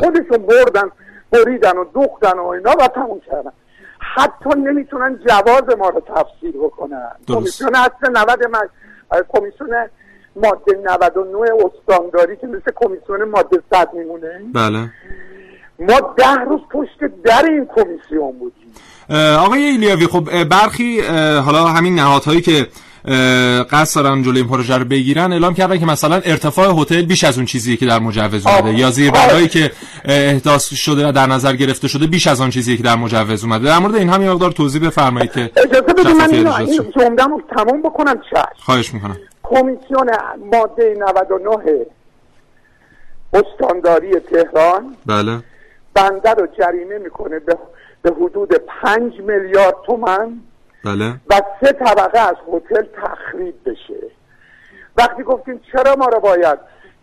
[0.00, 0.90] خودشون بردن
[1.30, 3.52] بریدن و دوختن و اینا و تموم کردن.
[3.98, 7.10] حتی نمی‌تونن جواز ما رو تفسیر بکنن.
[7.28, 8.68] کمیسیون اصل 90 من
[9.28, 9.70] کمیسیون
[10.36, 14.40] ماده 99 استانداری که مثل کمیسیون ماده 100 میمونه.
[14.54, 14.90] بله.
[15.78, 18.72] ما ده روز پشت در این کمیسیون بودیم.
[19.38, 21.00] آقای ایلیاوی خب برخی
[21.44, 22.66] حالا همین نهادهایی که
[23.70, 27.36] قصد دارن جلوی این پروژه رو بگیرن اعلام کردن که مثلا ارتفاع هتل بیش از
[27.36, 28.74] اون چیزی که در مجوز اومده.
[28.74, 29.70] یا زیربنایی که
[30.04, 33.64] احداث شده و در نظر گرفته شده بیش از آن چیزی که در مجوز اومده.
[33.64, 38.20] در مورد این هم مقدار توضیح بفرمایید که اجازه بدید من این جمله‌مو تموم بکنم
[38.30, 39.16] چش خواهش می‌کنم.
[39.42, 40.10] کمیسیون
[40.52, 41.86] ماده 99
[43.32, 45.38] استانداری تهران بله.
[45.94, 47.58] بنده رو جریمه می‌کنه به
[48.02, 50.40] به حدود 5 میلیارد تومن
[50.84, 51.14] بله.
[51.30, 54.10] و سه طبقه از هتل تخریب بشه.
[54.96, 56.58] وقتی گفتیم چرا ما رو باید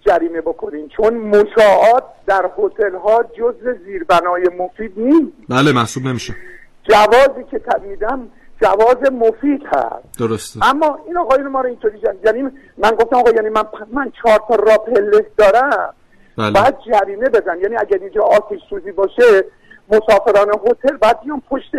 [0.05, 5.37] جریمه بکنیم چون مشاعات در هتل ها جزء زیربنای مفید نیست.
[5.49, 6.35] بله محسوب نمیشه.
[6.83, 8.27] جوازی که میدم
[8.61, 10.19] جواز مفید هست.
[10.19, 10.59] درسته.
[10.69, 12.41] اما این آقایون ما رو اینطوری یعنی
[12.77, 15.93] من گفتم آقا یعنی من من چهار تا راه پله دارم.
[16.37, 16.51] بله.
[16.51, 17.59] بعد جریمه بزن.
[17.59, 19.45] یعنی اگر اینجا آتش سوزی باشه
[19.91, 21.71] مسافران هتل بعد بیان پشت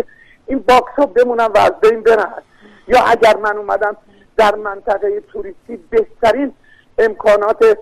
[0.46, 2.42] این box ها بمونن و از بین برن.
[2.88, 3.96] یا اگر من اومدم
[4.36, 6.52] در منطقه توریستی بهترین
[6.98, 7.78] امکانات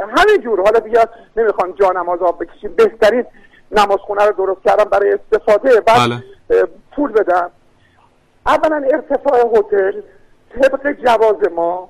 [0.00, 0.60] همه جور.
[0.62, 3.24] حالا بیا نمی‌خوام جا نماز آب بکشیم بهترین
[3.72, 5.80] نمازخونه رو درست کردم برای استفاده.
[5.80, 6.22] بعد بله.
[6.96, 7.50] پول بدم.
[8.46, 10.00] اولا ارتفاع هتل
[10.54, 11.88] طبق جواز ما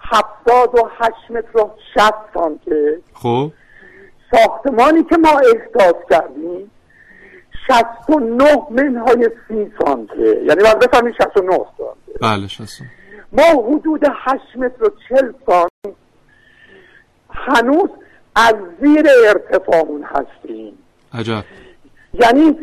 [0.00, 3.52] هفتاد و هشت متر و شست سانته خب.
[4.30, 6.70] ساختمانی که ما احداث کردیم
[7.68, 12.86] شست و نه منهای سی سانته یعنی باید بفهمید شست و نه سانته بله شستون
[13.32, 15.96] ما حدود هشت متر و چل سانت
[17.30, 17.90] هنوز
[18.36, 20.78] از زیر ارتفاعمون هستیم.
[21.14, 21.44] عجب.
[22.14, 22.58] یعنی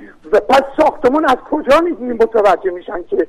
[0.49, 3.27] پس ساختمون از کجا می‌دونیم متوجه میشن که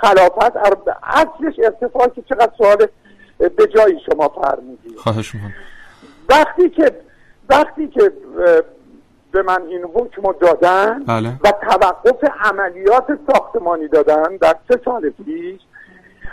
[0.00, 0.56] خلافت
[1.02, 2.86] اصلش ارتفاع که چقدر سوال
[3.38, 5.54] به جایی شما فرمودید خواهش می‌کنم.
[6.28, 6.92] وقتی که
[7.48, 8.12] وقتی که
[9.32, 11.28] به من این حکم رو دادن بله.
[11.44, 15.60] و توقف عملیات ساختمانی دادن در سه سال پیش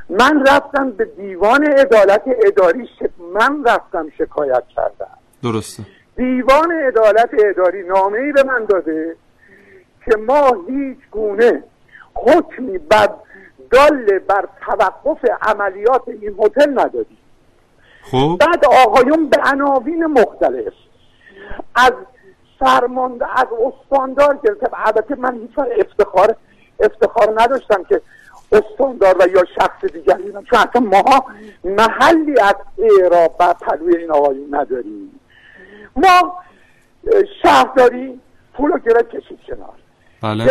[0.10, 3.04] من رفتم به دیوان عدالت اداری ش...
[3.34, 5.18] من رفتم شکایت کردم.
[5.44, 5.84] درسته.
[6.18, 9.16] دیوان عدالت اداری نامه ای به من داده
[10.06, 11.64] که ما هیچ گونه
[12.14, 13.10] حکمی بر
[13.72, 17.18] دال بر توقف عملیات این هتل ندادیم
[18.02, 18.38] خب.
[18.40, 20.74] بعد آقایون به عناوین مختلف
[21.76, 21.92] از
[22.60, 26.36] فرمانده از استاندار گرفته البته من هیچ افتخار
[26.80, 28.02] افتخار نداشتم که
[28.52, 31.26] استاندار و یا شخص دیگری چون اصلا ما
[31.64, 35.15] محلی از اعراب بر پلوی این آقایون نداریم.
[35.96, 36.38] ما
[37.44, 38.20] شهرداری
[38.54, 39.74] پول رو گرفت کشید کنار.
[40.22, 40.46] بله.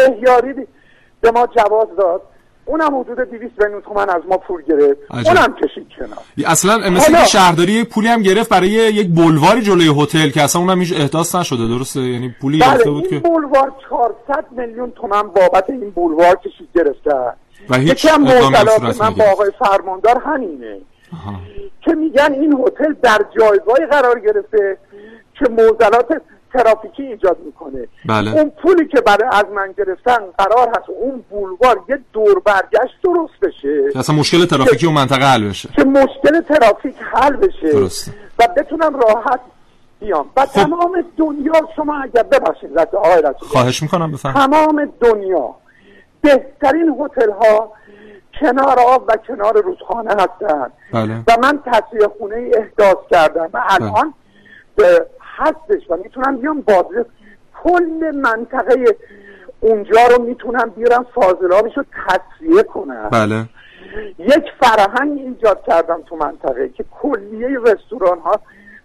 [1.20, 2.22] به ما جواز داد.
[2.66, 5.00] اونم حدود 200 میلیون تومن از ما پول گرفت.
[5.10, 5.28] عجب.
[5.28, 6.18] اونم کشید کنار.
[6.46, 10.80] اصلا مثل حالا- شهرداری پولی هم گرفت برای یک بلواری جلوی هتل که اصلا اونم
[10.80, 11.68] هیچ احداث نشده.
[11.68, 16.36] درسته؟ یعنی پولی بله گرفته بود این که بولوار 400 میلیون تومن بابت این بولوار
[16.36, 17.36] کشید گرفت کرد
[17.70, 18.22] و هیچ هم
[19.00, 19.24] من با.
[19.32, 20.78] آقای فرماندار همینه.
[21.12, 21.34] آها.
[21.80, 24.78] که میگن این هتل در جایگاهی قرار گرفته.
[25.38, 27.88] که معضلات ترافیکی ایجاد می‌کنه.
[28.06, 28.32] بله.
[28.32, 33.40] اون پولی که برای از من گرفتن قرار هست اون بولوار یه دور برگشت درست
[33.42, 33.92] بشه.
[33.92, 35.68] که اصلا مشکل ترافیکی اون منطقه حل بشه.
[35.76, 37.72] که مشکل ترافیک حل بشه.
[37.72, 38.12] درسته.
[38.38, 39.40] و بتونم راحت
[40.00, 40.26] بیام.
[40.36, 45.54] و تمام دنیا شما اگر ببخشید رد آقای رسول خواهش می‌کنم بفهم تمام دنیا.
[46.20, 47.72] بهترین هتل ها
[48.40, 50.70] کنار آب و کنار رودخانه هستن.
[50.92, 51.14] بله.
[51.28, 53.50] و من تصویه خونه احداث کردم.
[53.52, 54.14] و الان
[54.76, 55.06] به
[55.44, 57.06] هستش و می‌تونم بیام بازه
[57.62, 58.96] کل منطقه
[59.60, 63.08] اونجا رو می‌تونم بیارم فاضلابش رو تصویه کنم.
[63.08, 63.44] بله.
[64.18, 68.40] یک فرهنگ ایجاد کردم تو منطقه که کلیه رستوران ها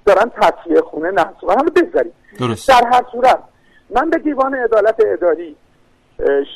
[0.06, 2.12] دارن تصفیه خونه نصب حالا بگذاریم.
[2.40, 2.70] درست.
[2.70, 3.40] در هر صورت
[3.96, 5.56] من به دیوان عدالت اداری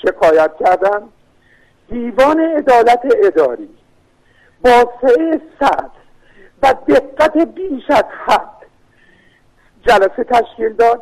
[0.02, 1.10] شکایت کردم.
[1.90, 3.70] دیوان عدالت اداری
[4.64, 5.92] با سه صد
[6.64, 8.53] و دقت بیش از حد
[9.88, 11.02] جلسه تشکیل داد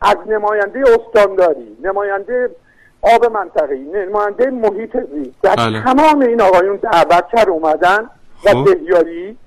[0.00, 2.50] از نماینده استانداری نماینده
[3.02, 5.84] آب منطقی نماینده محیط زیست در بله.
[5.84, 8.10] تمام این آقایون دعوت کرد اومدن
[8.44, 8.64] و خب.
[8.64, 9.38] بهیاری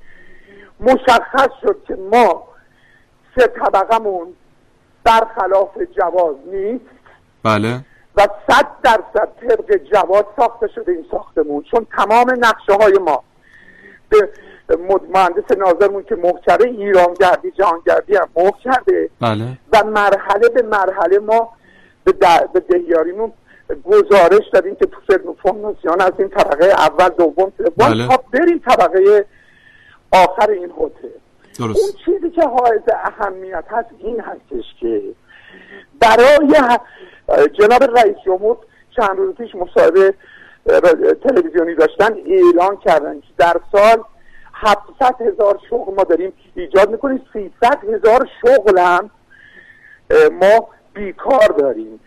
[0.79, 2.43] مشخص شد که ما
[3.35, 4.33] سه طبقمون
[5.03, 6.85] برخلاف جواز نیست
[7.43, 7.79] بله
[8.17, 13.23] و صد درصد طبق جواز ساخته شده این ساختمون چون تمام نقشه های ما
[14.09, 14.29] به
[15.13, 19.09] مهندس ناظرمون که محکره ایرانگردی جهانگردی هم مهر کرده.
[19.21, 19.45] بله.
[19.73, 21.49] و مرحله به مرحله ما
[22.03, 22.13] به,
[22.53, 23.31] به دهیاریمون
[23.85, 27.73] گزارش دادیم که تو فرم فونداسیون از این طبقه اول دوم سوم.
[27.77, 28.07] بله.
[28.07, 29.25] تا بریم طبقه
[30.11, 31.07] آخر این هتل.
[31.59, 35.01] اون درست چیزی که حائز اهمیت هست این هستش که
[35.99, 36.47] برای
[37.59, 38.57] جناب رئیس جمهور
[38.97, 40.13] چند روز پیش مصاحبه
[41.23, 44.03] تلویزیونی داشتن اعلان کردن که در سال
[44.61, 47.21] 700 هزار شغل ما داریم ایجاد می‌کنیم.
[47.33, 49.09] 300 هزار شغل هم
[50.31, 51.99] ما بیکار داریم.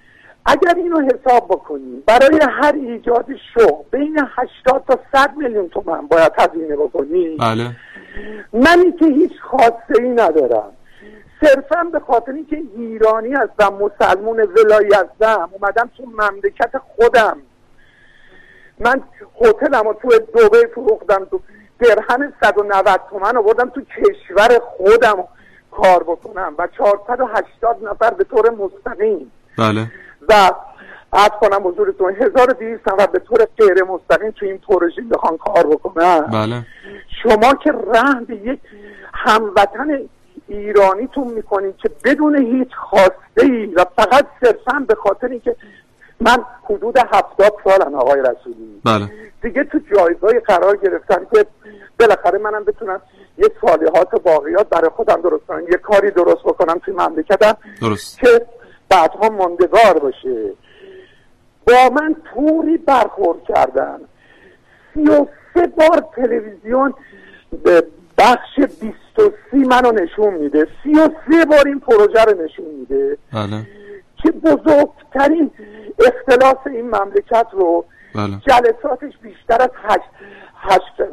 [0.47, 4.19] اگر اینو حساب بکنیم برای هر ایجاد شغل بین
[4.65, 7.37] 80 تا 100 میلیون تومن باید هزینه بکنیم.
[7.37, 7.71] بله.
[8.53, 10.73] منی که هیچ خاصه ای ندارم.
[11.41, 17.37] صرفا به خاطر اینکه ایرانی هستم مسلمون ولایی هستم اومدم تو مملکت خودم.
[18.79, 19.03] من
[19.41, 21.41] هتلم رو تو دوبه فروختم تو
[21.83, 25.25] درهم 190 تومن آوردم تو کشور خودم
[25.71, 29.33] کار بکنم و 480 نفر به طور مستقیم.
[29.59, 29.87] بله.
[30.29, 30.51] و
[31.13, 36.21] عرض کنم حضورتون 1200 نفر به طور غیر مستقیم تو این پروژه بخوان کار بکنن.
[36.21, 36.63] بله.
[37.23, 38.61] شما که رحم به یک
[39.15, 39.99] هموطن
[40.49, 45.57] ایرانیتون می‌کنید که بدون هیچ خواسته ای و فقط صرفا به خاطر اینکه
[46.23, 48.81] من حدود هفتاد سالم آقای رسولی.
[48.85, 49.11] بله.
[49.43, 51.47] دیگه تو جایگاهی قرار گرفتم که
[52.01, 53.01] بالاخره منم بتونم
[53.39, 55.63] یه صالحات و باقیات برای خودم درست کنم.
[55.71, 58.19] یه کاری درست بکنم توی مملکتم درست.
[58.19, 58.47] که
[58.89, 60.53] بعدها ماندگار باشه.
[61.67, 63.99] با من طوری برخورد کردن.
[64.95, 66.95] سی و سه بار تلویزیون
[67.65, 67.83] به
[68.19, 70.67] بخش 23 منو نشون میده.
[70.83, 73.19] سی و سه بار این پروژه رو نشون میده.
[73.33, 73.82] بله.
[74.23, 75.51] که بزرگترین
[76.07, 78.39] اختلاس این مملکت رو بله.
[78.47, 80.01] جلساتش بیشتر از هشت,
[80.57, 81.11] هشت,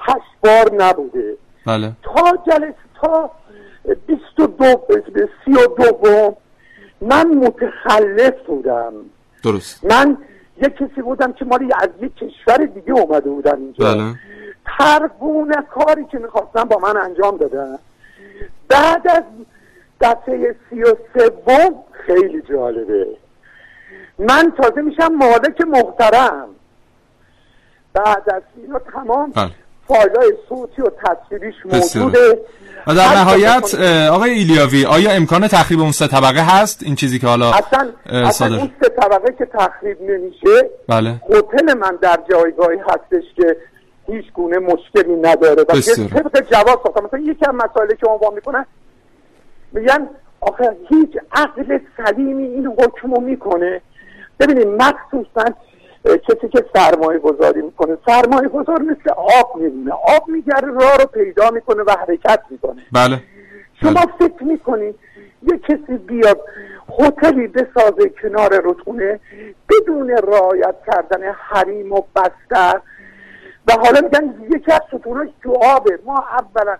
[0.00, 1.36] هشت بار نبوده.
[1.66, 1.92] بله.
[2.02, 3.30] تا جلسه تا
[4.06, 4.76] بیست و دو
[5.44, 6.36] سی و دوم
[7.00, 8.92] من متخلف بودم.
[9.44, 9.84] درست.
[9.84, 10.16] من
[10.56, 13.94] یک کسی بودم که مالی از یک کشور دیگه اومده بودم اینجا.
[13.94, 14.14] بله.
[14.78, 17.78] ترگونه کاری که می‌خواستم با من انجام دادن.
[18.68, 19.22] بعد از
[20.00, 21.74] دفعه سی و سوم
[22.06, 23.06] خیلی جالبه.
[24.18, 26.48] من تازه میشم مالک محترم.
[27.94, 29.50] بعد از اینا تمام بله.
[29.88, 31.54] فایلای صوتی و تصویریش.
[31.64, 32.38] موجوده.
[32.86, 33.74] و در نهایت
[34.12, 38.56] آقای ایلیاوی آیا امکان تخریب اون سه طبقه هست؟ این چیزی که حالا اصلا اصلا
[38.56, 41.14] اون سه طبقه که تخریب نمیشه بله.
[41.30, 43.56] هتل من در جایگاهی هستش که
[44.06, 45.62] هیچ گونه مشکلی نداره.
[45.62, 45.64] و.
[45.64, 47.04] طبق جواز ساختم.
[47.04, 48.66] مثلا یکی از مسائلی که عنوان می‌کنن
[49.76, 50.08] میگن
[50.40, 53.80] آخه هیچ عقل سلیمی این حکم رو می‌کنه.
[54.40, 55.44] ببینید مخصوصا
[56.04, 57.96] کسی که سرمایه گذاری می‌کنه.
[58.06, 59.10] سرمایه گذار مثل
[59.40, 59.92] آب میمونه.
[59.92, 62.82] آب میگره راه رو پیدا می‌کنه و حرکت می‌کنه.
[62.92, 63.22] بله.
[63.82, 64.28] شما بله.
[64.28, 64.94] فکر می‌کنید
[65.42, 66.40] یه کسی بیاد
[66.98, 69.20] هتلی بسازه کنار رودخونه
[69.70, 72.80] بدون رعایت کردن حریم و بستر
[73.68, 76.76] و حالا میگن یکی از ستوناش تو آبه ما اولا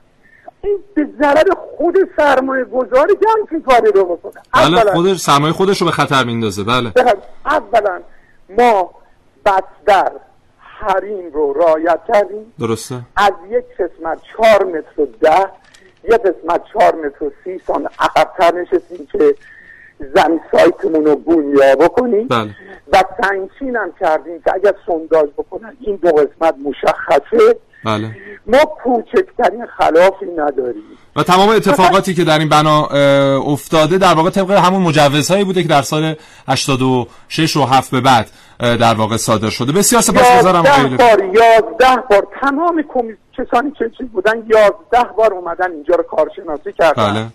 [0.94, 1.44] به ضرر
[1.76, 5.92] خود سرمایه گذاری که همچین کاری رو بکنه؟ بله اولا خود سرمایه خودش رو به
[5.92, 6.90] خطر میندازه بله.
[6.90, 8.00] بخاطر- اولا
[8.58, 8.90] ما
[9.46, 10.12] بستر
[10.58, 12.52] حریم رو رعایت کردیم.
[12.60, 12.94] درسته.
[13.16, 15.46] از یک قسمت چهار متر و ده
[16.04, 19.34] یک قسمت چهار متر و سی سان عقبتر نشستیم که
[20.14, 22.28] زمین سایتمون رو بونیا بکنیم.
[22.28, 22.50] بله.
[22.92, 27.56] و سنگچین هم کردیم که اگر سونداژ بکنن این دو قسمت مشخصه.
[27.86, 28.16] بله.
[28.46, 30.82] ما کوچکترین خلافی نداریم.
[31.16, 32.86] و تمام اتفاقاتی که در این بنا
[33.36, 36.14] افتاده در واقع طبق همون مجوزهایی بوده که در سال
[36.48, 39.72] 86 و 7 به بعد در واقع صادر شده.
[39.72, 43.14] بسیار سپاسگزارم یازده آقای بار یازده بار تمام کمی...
[43.38, 47.12] کسانی که چیز بودن یازده بار اومدن اینجا رو کارشناسی کردن.
[47.12, 47.26] بله.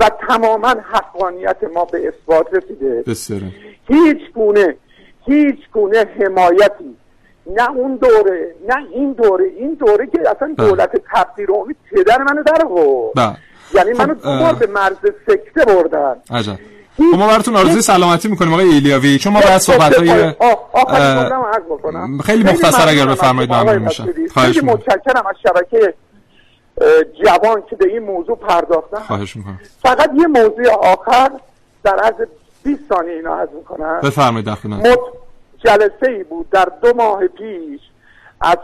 [0.00, 3.02] و تماما حقانیت ما به اثبات رسیده.
[3.06, 3.40] بسیار.
[3.88, 4.74] هیچ گونه
[5.26, 6.96] هیچ گونه حمایتی
[7.46, 10.68] نه اون دوره نه این دوره این دوره که اصلا بله.
[10.68, 13.36] دولت تبدیل امید پدر منو در آورد بله.
[13.74, 14.38] یعنی منو خب، اه.
[14.38, 16.16] دوبار به مرز سکته بردن.
[16.30, 16.58] عجب.
[16.96, 20.34] خب ما براتون آرزوی سلامتی می‌کنیم آقای ایلیاوی چون ما بعد صحبت های
[20.72, 22.18] آخرین جمله‌مو عرض بکنم.
[22.18, 24.08] خیلی مختصر اگر بفرمایید از ممنون میشم.
[24.34, 25.94] خواهش متشکرم از شبکه
[27.24, 28.98] جوان که به این موضوع پرداختن.
[28.98, 29.60] خواهش می‌کنم.
[29.82, 31.30] فقط یه موضوع آخر
[31.84, 32.26] در عرض
[32.64, 34.00] 20 ثانیه اینا عرض می‌کنم.
[34.02, 34.98] بفرمایید مت
[35.64, 36.50] جلسه ای بود.
[36.50, 37.80] در دو ماه پیش
[38.40, 38.58] از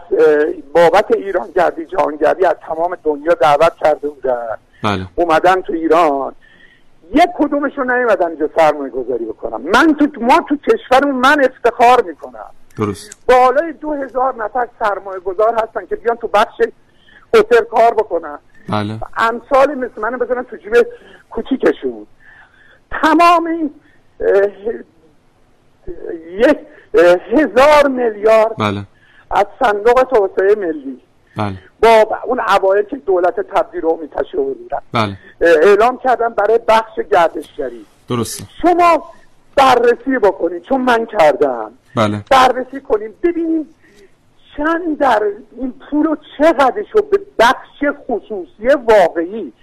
[0.73, 4.57] بابت ایران گردی جهانگردی از تمام دنیا دعوت کرده بودن.
[4.83, 5.07] بله.
[5.15, 6.35] اومدن تو ایران.
[7.13, 12.49] یک کدومشون نیومدن اینجا سرمایه گذاری بکنم من تو ما تو کشورمون من افتخار می‌کنم.
[12.77, 13.23] درست.
[13.27, 16.61] بالای دو هزار نفر سرمایه گذار هستن که بیان تو بخش
[17.33, 18.39] هتل کار بکنن.
[18.69, 18.99] بله.
[19.17, 20.73] امثال مثل منو بزنن تو جیب
[21.29, 22.07] کوچیکشون.
[23.01, 23.73] تمام این
[26.29, 26.57] یک
[27.31, 28.83] هزار میلیارد بله.
[29.31, 31.01] از صندوق توسعه ملی.
[31.37, 31.57] بله.
[31.83, 35.17] با اون اوایل که دولت تبدیل رو میتشه بودن بله.
[35.41, 37.85] اعلام کردن برای بخش گردشگری.
[38.09, 38.43] درسته.
[38.61, 39.03] شما
[39.55, 40.61] بررسی بکنید.
[40.61, 41.71] چون من کردم.
[41.95, 42.23] بله.
[42.31, 43.13] بررسی کنیم.
[43.23, 43.67] ببینیم
[44.57, 45.23] چند در
[45.57, 49.53] این پول رو چقدرش رو به بخش خصوصی واقعی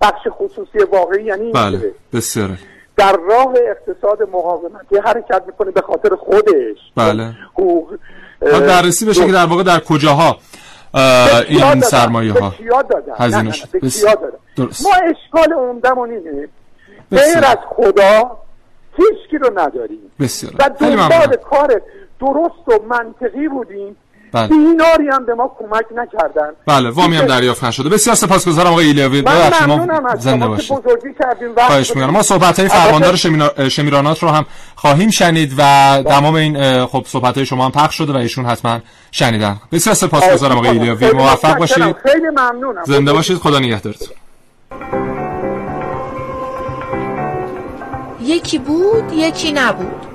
[0.00, 1.94] بخش خصوصی واقعی یعنی بله.
[2.12, 2.58] بسیاره.
[3.00, 6.78] در راه اقتصاد مقاومتی حرکت می‌کنه به خاطر خودش.
[6.96, 7.34] بله.
[7.52, 7.98] حقوق
[8.40, 10.36] بررسی بشه که در واقع در کجاها
[10.94, 12.52] اه، این سرمایه ها
[14.56, 14.86] درست.
[14.86, 16.48] ما اشکال عمدمون اینه.
[17.10, 18.38] غیر از خدا
[18.96, 20.12] هیچ کی رو نداریم.
[20.20, 20.52] بسیار.
[20.58, 21.82] و دنبال کار
[22.20, 23.96] درست و منطقی بودیم.
[24.32, 24.48] بله.
[24.48, 26.50] دیناری هم به ما کمک نکردن.
[26.66, 27.88] بله وامی هم دریافت نشده.
[27.88, 29.22] بسیار سپاسگزارم آقای ایلیاوی.
[29.22, 30.76] من ممنونم ما از زنده شما که باشید.
[30.76, 32.10] بزرگی کردیم خواهش می‌کنم.
[32.10, 33.16] ما صحبت های فرماندار
[33.68, 35.62] شمیرانات رو هم خواهیم شنید و
[36.06, 38.78] تمام این خب صحبت های شما هم پخش شده و ایشون حتما
[39.10, 39.60] شنیدن.
[39.72, 41.10] بسیار سپاسگزارم آقای ایلیاوی.
[41.10, 41.96] موفق باشید.
[41.96, 42.84] خیلی ممنونم.
[42.84, 43.36] زنده باشید.
[43.36, 44.08] خدا نگهدارتون.
[48.20, 50.09] یکی بود یکی نبود.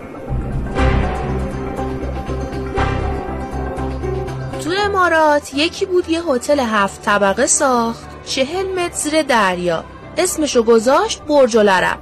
[4.66, 9.84] تو امارات یکی بود یه هتل هفت طبقه ساخت چهل متر زیر دریا.
[10.18, 12.00] اسمشو گذاشت برج العرب.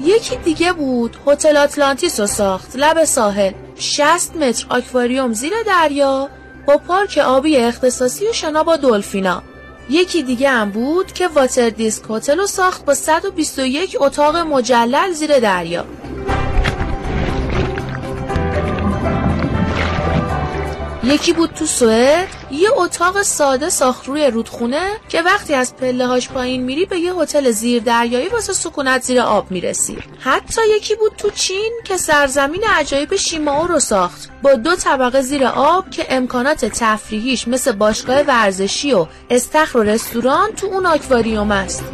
[0.00, 3.52] یکی دیگه بود هتل آتلانتیس رو ساخت لب ساحل.
[3.78, 6.28] 60 متر آکواریوم زیر دریا
[6.66, 9.42] با پارک آبی اختصاصی و شنا با دلفینا.
[9.90, 15.38] یکی دیگه هم بود که واتر دیسک هتل رو ساخت با 121 اتاق مجلل زیر
[15.38, 15.84] دریا.
[21.06, 26.28] یکی بود تو سوئد یه اتاق ساده ساخت روی رودخونه که وقتی از پله هاش
[26.28, 29.98] پایین میری به یه هتل زیر دریایی واسه سکونت زیر آب می‌رسی.
[30.20, 34.30] حتی یکی بود تو چین که سرزمین عجایب شیماو رو ساخت.
[34.42, 40.52] با دو طبقه زیر آب که امکانات تفریحیش مثل باشگاه ورزشی و استخر و رستوران
[40.52, 41.84] تو اون آکواریوم است.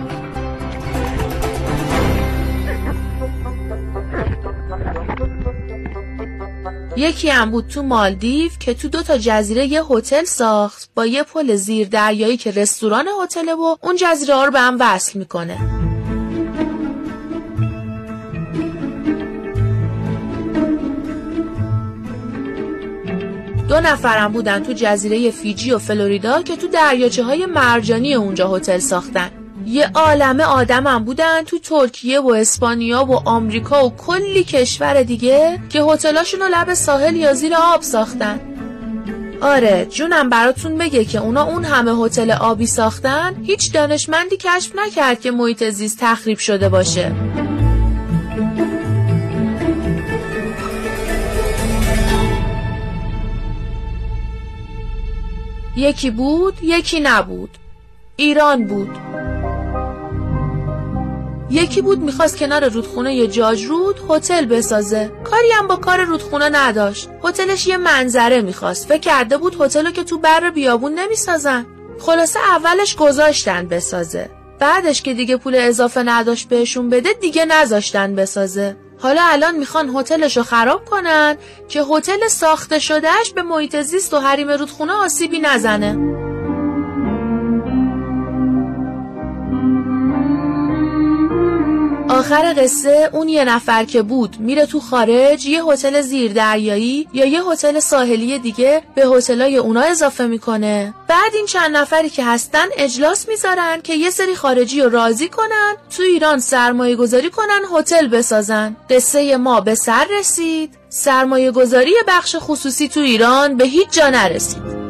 [6.97, 11.23] یکی هم بود تو مالدیو که تو دو تا جزیره یه هتل ساخت با یه
[11.23, 15.59] پل زیر دریایی که رستوران هتل و اون جزیره ها رو به هم وصل می‌کنه.
[23.69, 28.79] دو نفرم بودن تو جزیره فیجی و فلوریدا که تو دریاچه های مرجانی اونجا هتل
[28.79, 29.42] ساختن.
[29.73, 35.83] یه عالمه آدمم بودن تو ترکیه و اسپانیا و آمریکا و کلی کشور دیگه که
[35.83, 38.41] هتلاشون رو لب ساحل یا زیر آب ساختن.
[39.41, 45.21] آره جونم براتون بگه که اونا اون همه هتل آبی ساختن هیچ دانشمندی کشف نکرد
[45.21, 47.13] که محیط زیست تخریب شده باشه.
[55.77, 57.51] یکی بود یکی نبود.
[58.17, 59.12] ایران بود.
[61.53, 65.13] یکی بود می‌خواست کنار رودخونه یه جاج رود هتل بسازه.
[65.25, 67.09] کاری هم با کار رودخونه نداشت.
[67.25, 68.89] هتلش یه منظره می‌خواست.
[68.89, 71.67] فکر کرده بود هتلو که تو بر بیابون نمی‌سازن.
[72.01, 74.31] خلاصه اولش گذاشتن بسازه.
[74.59, 78.77] بعدش که دیگه پول اضافه نداشت بهشون بده دیگه نذاشتن بسازه.
[78.99, 81.37] حالا الان می‌خوان هتلش رو خراب کنن
[81.69, 86.23] که هتل ساخته شدهش به محیط زیست و حریم رودخونه آسیبی نزنه.
[92.23, 97.25] آخر قصه اون یه نفر که بود میره تو خارج یه هتل زیر دریایی یا
[97.25, 100.95] یه هتل ساحلی دیگه به هتلای اونا اضافه می‌کنه.
[101.09, 105.75] بعد این چند نفری که هستن اجلاس می‌ذارن که یه سری خارجی رو راضی کنن
[105.97, 108.77] تو ایران سرمایه گذاری کنن هتل بسازن.
[108.91, 110.75] قصه ما به سر رسید.
[110.89, 114.82] سرمایه گذاری بخش خصوصی تو ایران به هیچ جا نرسید.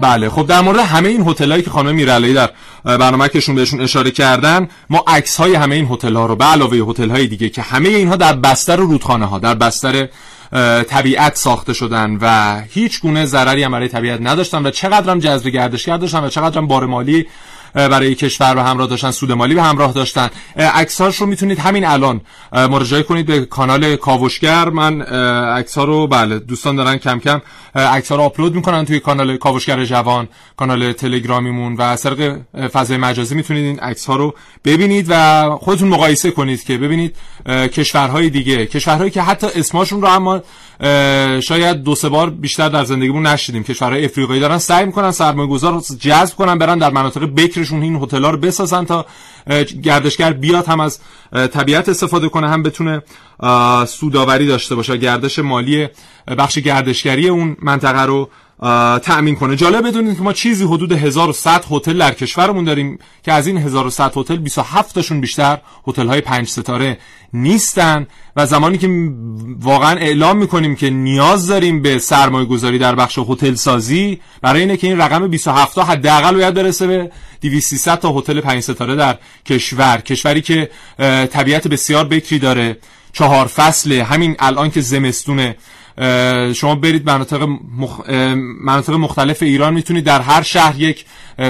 [0.00, 2.50] بله خب در مورد همه این هتلایی که خانم میرعلایی در
[2.84, 6.76] برنامه کشون بهشون اشاره کردن ما عکس های همه این هتل ها رو به علاوه
[6.76, 10.08] هتل های دیگه که همه اینها در بستر رودخانه ها در بستر
[10.88, 15.48] طبیعت ساخته شدن و هیچ گونه ضرری هم برای طبیعت نداشتن و چقدر هم جذب
[15.48, 17.26] گردشگر داشتن و چقدر هم بار مالی
[17.74, 20.30] برای کشور رو همراه داشتن سود مالی به همراه داشتن.
[20.56, 22.20] عکساش رو می‌تونید همین الان
[22.52, 24.68] مراجعه کنید به کانال کاوشگر.
[24.68, 27.40] من عکس رو بله دوستان دارن کم کم
[27.74, 32.36] عکس رو آپلود می‌کنن توی کانال کاوشگر جوان کانال تلگرامیمون و از طریق
[32.72, 37.16] فضای مجازی می‌تونید این عکس رو ببینید و خودتون مقایسه کنید که ببینید
[37.46, 40.42] کشورهای دیگه کشورهایی که حتی اسمشون رو اما
[41.40, 43.62] شاید دو سه بار بیشتر در زندگیمون نشیدیم.
[43.62, 48.36] کشورهای افریقایی دارن سعی می‌کنن سرمایه‌گذار جذب کنن برن در مناطق بکرشون این هتل‌ها رو
[48.36, 49.06] بسازن تا
[49.82, 51.00] گردشگر بیاد هم از
[51.32, 53.02] طبیعت استفاده کنه هم بتونه
[53.86, 54.96] سوداوری داشته باشه.
[54.96, 55.88] گردش مالی
[56.38, 58.30] بخش گردشگری اون منطقه رو
[59.02, 59.56] تأمین کنه.
[59.56, 64.12] جالب بدونید که ما چیزی حدود 1100 هتل در کشورمون داریم که از این 1100
[64.16, 66.98] هتل 27 تاشون بیشتر هتل های 5 ستاره
[67.32, 68.06] نیستن
[68.36, 69.10] و زمانی که
[69.60, 74.76] واقعا اعلام می‌کنیم که نیاز داریم به سرمایه گذاری در بخش هتل سازی برای اینه
[74.76, 79.18] که این رقم 27 تا حداقل باید برسه به 200 تا هتل 5 ستاره در
[79.46, 79.96] کشور.
[79.96, 80.70] کشوری که
[81.32, 82.78] طبیعت بسیار بکری داره.
[83.12, 85.56] چهار فصل همین الان که زمستونه
[86.54, 87.48] شما برید مناطق,
[87.78, 88.10] مخ...
[88.60, 91.04] مناطق مختلف ایران می‌تونید در هر شهر یک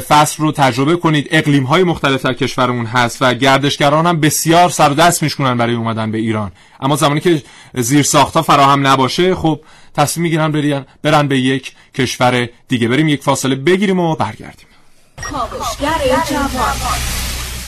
[0.09, 1.29] فصل رو تجربه کنید.
[1.31, 6.11] اقلیم های مختلف در کشورمون هست و گردشگران هم بسیار سر دست میشکنن برای اومدن
[6.11, 6.53] به ایران.
[6.81, 7.43] اما زمانی که
[7.75, 9.61] زیر ساختا فراهم نباشه خب
[9.97, 12.89] تصمیم می‌گیرن برن برن به یک کشور دیگه.
[12.89, 14.67] بریم یک فاصله بگیریم و برگردیم.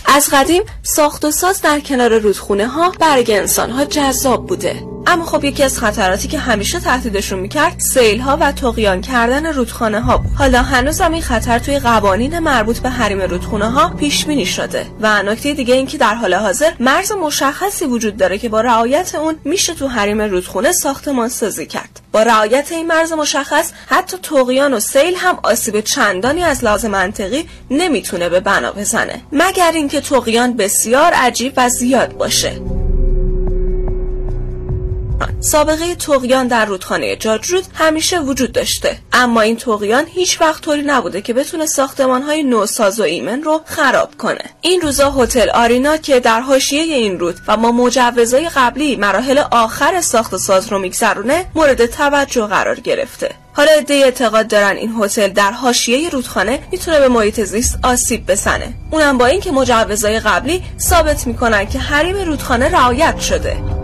[0.06, 4.82] از قدیم ساخت و ساز در کنار رودخونه ها برگ انسان ها جذاب بوده.
[5.06, 10.00] اما خب یکی از خطراتی که همیشه تهدیدشون می‌کرد سیل ها و تقیان کردن رودخانه
[10.00, 10.32] ها بود.
[10.38, 15.22] حالا هنوزم این خطر توی قوانین مربوط به حریم رودخانه ها پیش بینی شده و
[15.22, 19.34] نکته دیگه این که در حال حاضر مرز مشخصی وجود داره که با رعایت اون
[19.44, 22.00] میشه تو حریم رودخونه ساختمان سازی کرد.
[22.12, 27.48] با رعایت این مرز مشخص حتی تقیان و سیل هم آسیب چندانی از لازم منطقی
[27.70, 32.52] نمی‌تونه به بنا بزنه مگر اینکه تقیان بسیار عجیب و زیاد باشه.
[35.40, 38.98] سابقه تقیان در رودخانه جاجرود همیشه وجود داشته.
[39.12, 43.60] اما این تقیان هیچ وقت طوری نبوده که بتونه ساختمان های نوساز و ایمن رو
[43.64, 44.44] خراب کنه.
[44.60, 50.00] این روزا هتل آرینا که در حاشیه این رود و ما مجوزهای قبلی مراحل آخر
[50.00, 53.30] ساخت ساز رو میگذرونه مورد توجه قرار گرفته.
[53.54, 58.74] حالا عده اعتقاد دارن این هتل در حاشیه رودخانه می‌تونه به محیط زیست آسیب بزنه.
[58.90, 63.81] اونم با اینکه مجوزهای قبلی ثابت می‌کنن که حریم رودخانه رعایت شده.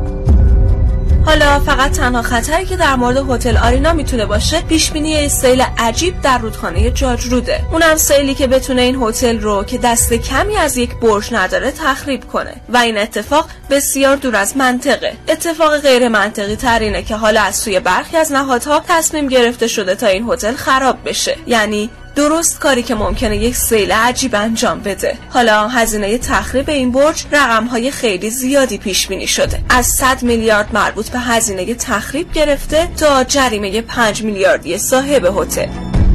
[1.28, 6.20] حالا فقط تنها خطری که در مورد هتل آرینا می‌تونه باشه پیش بینی سیل عجیب
[6.20, 10.94] در رودخانه جاجروده اونم سیلی که بتونه این هتل رو که دست کمی از یک
[10.94, 12.54] برج نداره تخریب کنه.
[12.68, 15.12] و این اتفاق بسیار دور از منطقه.
[15.28, 19.94] اتفاق غیر منطقی تر اینه که حالا از سوی برخی از نهادها تصمیم گرفته شده
[19.94, 21.36] تا این هتل خراب بشه.
[21.46, 25.18] یعنی درست کاری که ممکنه یک سیل عجیب انجام بده.
[25.30, 29.60] حالا هزینه تخریب این برج رقم های خیلی زیادی پیش بینی شده.
[29.68, 35.66] از 100 میلیارد مربوط به هزینه تخریب گرفته تا جریمه 5 میلیاردی صاحب هتل.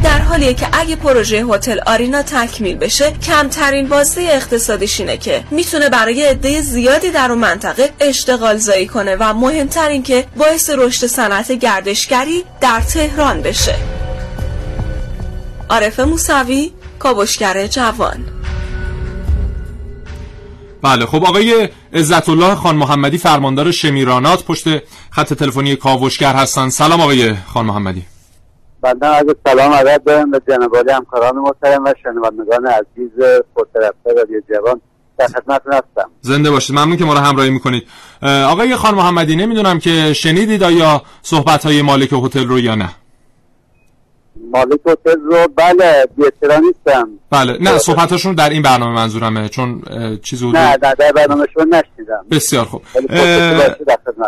[0.04, 5.90] در حالیه که اگه پروژه هتل آرینا تکمیل بشه کمترین بازده اقتصادیش اینه که می‌تونه
[5.90, 11.08] برای عده زیادی در اون منطقه اشتغال زایی کنه و مهمتر این که باعث رشد
[11.08, 13.76] صنعت گردشگری در تهران بشه.
[15.70, 18.26] عارف موسوی کاوشگر جوان.
[20.82, 24.68] بله خب آقای عزت الله خان محمدی فرماندار شمیرانات پشت
[25.10, 26.70] خط تلفنی کاوشگر هستن.
[26.70, 28.06] سلام آقای خان محمدی.
[28.82, 33.12] بنده از سلام ادب دارم به جناب همکاران محترم و شنوندگان عزیز
[33.56, 34.82] پرطرفدار رادیو جوان.
[35.18, 36.10] در خدمتتون هستم.
[36.22, 37.88] زنده باشید ممنون که ما رو همراهی می‌کنید.
[38.24, 42.90] آقای خان محمدی نمی‌دونم که شنیدید آیا صحبت های مالک هتل رو یا نه؟
[44.54, 47.10] مالک هتل رو بله بی‌اطلاع نیستم.
[47.32, 49.82] بله نه صحبتاشون در این برنامه منظورمه چون
[50.24, 52.26] چیز نه در, در برنامهشون نشنیدم.
[52.32, 52.82] بسیار خوب.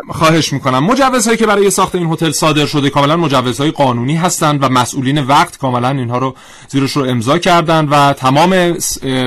[0.10, 0.84] خواهش می‌کنم.
[0.84, 5.58] مجوزهایی که برای ساخت این هتل صادر شده کاملا مجوزهای قانونی هستند و مسئولین وقت
[5.58, 6.36] کاملا اینها رو
[6.68, 8.78] زیرش رو امضا کردن و تمام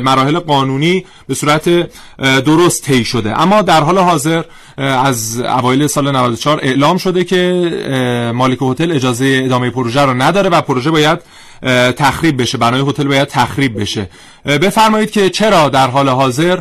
[0.02, 1.88] مراحل قانونی به صورت
[2.18, 3.40] درست طی شده.
[3.40, 4.42] اما در حال حاضر
[4.78, 10.60] از اوایل سال 94 اعلام شده که مالک هتل اجازه ادامه پروژه رو نداره و
[10.60, 11.18] پروژه باید
[11.96, 12.58] تخریب بشه.
[12.58, 14.08] بنای هتل باید تخریب بشه.
[14.44, 16.60] بفرمایید که چرا در حال حاضر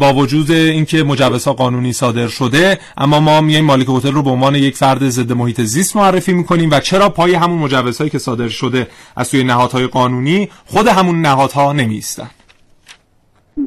[0.00, 4.54] با وجود اینکه مجوزها قانونی صادر شده اما ما میایم مالک هتل رو به عنوان
[4.54, 8.86] یک فرد ضد محیط زیست معرفی می‌کنیم و چرا پای همون مجوزهایی که صادر شده
[9.16, 12.30] از سوی نهادهای قانونی خود همون نهادها نمیستن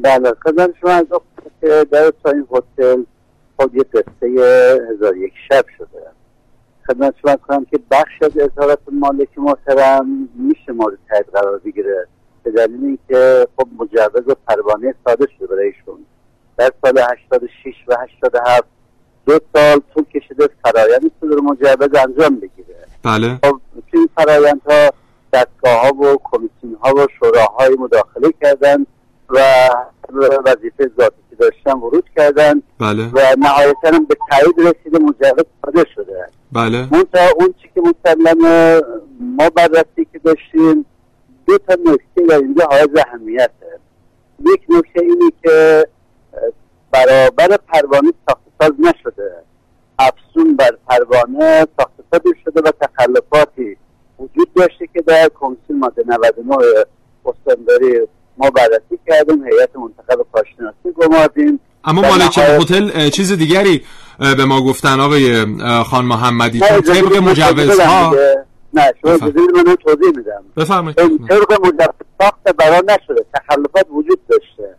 [0.02, 1.06] بله خدمت شما از
[1.62, 3.02] در این هتل
[3.56, 4.26] خود یه قصه
[4.90, 6.11] هزار یک شب شده.
[6.92, 12.06] خدمت شما کنم که بخش از اظهارات مالک محترم میشه مورد تایید قرار بگیره.
[12.42, 16.06] به دلیل اینکه خب مجوز و پروانه صادر شده برایشون
[16.56, 18.64] در سال 86 و 87
[19.26, 22.76] دو سال طول کشیده فرایند صدور مجوز انجام بگیره.
[23.02, 23.38] بله.
[23.44, 24.90] خب تو این فرایندها
[25.32, 28.86] دستگاه ها و کمیسیون ها و شوراهای مداخله کردن.
[29.32, 29.38] و
[30.46, 33.08] وظیفه ذاتی که داشتن ورود کردن بله.
[33.08, 36.26] و نهایتا به تایید رسیده مجوز صادر شده.
[36.52, 36.88] بله.
[36.92, 38.38] منتها اون چی که مسلم
[39.20, 40.86] ما بررسی که داشتیم
[41.46, 43.80] دو تا نکته در اینجا حائز اهمیته.
[44.40, 45.86] یک نکته اینی که
[46.90, 49.32] برابر پروانه ساخت ساز نشده.
[49.98, 53.76] افسون بر پروانه ساخت ساز شده و تخلفاتی
[54.18, 56.56] وجود داشته که در کمیسیون ماده 99
[57.26, 58.00] استانداری
[58.36, 61.60] ما بررسی کردیم هیئت منتخب کارشناسی گماردیم.
[61.84, 63.84] اما مالک هتل چیز دیگری
[64.18, 65.46] به ما گفتن آقای
[65.84, 68.16] خان محمدی چون طبق مجوزها
[68.74, 70.44] نه شما من توضیح میدم.
[70.56, 70.96] بفرمایید.
[71.28, 71.88] طبق مجوز
[72.20, 74.76] ساخت برا نشده تخلفات وجود داشته.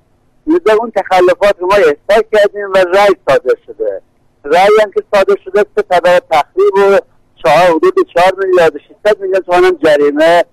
[0.48, 4.02] لذا اون تخلفات رو ما احسا کردیم و رای صادر شده.
[4.44, 7.00] رای هم که صادر شده سه طبقه تخریب و
[7.44, 10.46] چهار حدود چهار میلیارد و 600 میلیون تومان هم جریمه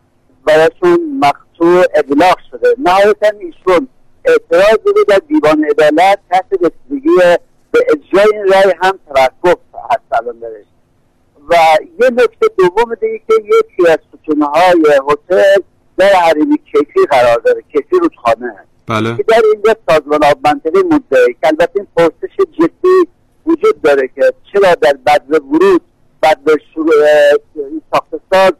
[0.44, 1.20] براشون
[1.60, 2.74] مقطوع ابلاغ شده.
[2.78, 3.88] نهایتا ایشون
[4.24, 7.16] اعتراض بوده در دیوان عدالت تحت رسیدگی
[7.70, 9.58] به اجرای این رای هم توقف
[9.90, 10.64] هست الان درش
[11.48, 11.54] و
[12.00, 15.62] یه نکته دوم دیگه که یکی از ستونهای هتل
[15.96, 18.54] در حریم کیفی قرار داره کیفی رودخانه.
[18.86, 19.16] بله.
[19.16, 23.08] که در اینجا سازمان آب منطقه مدعی که البته این پرسش جدی
[23.46, 25.82] وجود داره که چرا در بدر ورود
[26.22, 26.94] بدر شروع
[27.92, 28.52] ساخت ساز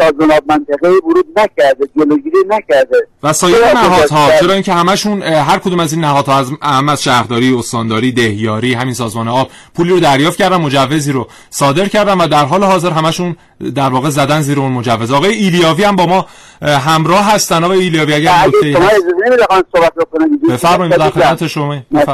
[0.00, 3.06] سازمان منطقه ورود نکرده جلوگیری نکرده.
[3.22, 7.54] و سایر نهادها چرا اینکه همشون هر کدوم از این نهادها از هم از شهرداری
[7.54, 12.44] استانداری دهیاری همین سازمان آب پولی رو دریافت کردن مجوزی رو صادر کردن و در
[12.44, 13.36] حال حاضر همشون
[13.74, 15.12] در واقع زدن زیر اون مجوز.
[15.12, 16.26] آقای ایلیاوی هم با ما
[16.62, 17.64] همراه هستن.
[17.64, 19.46] آقای ایلیاوی اگر نکته شما اجازه نمی‌دید
[19.76, 20.38] صحبت بکنم.
[20.38, 21.74] بفرمایید در خدمت شما.
[21.74, 22.04] نه نه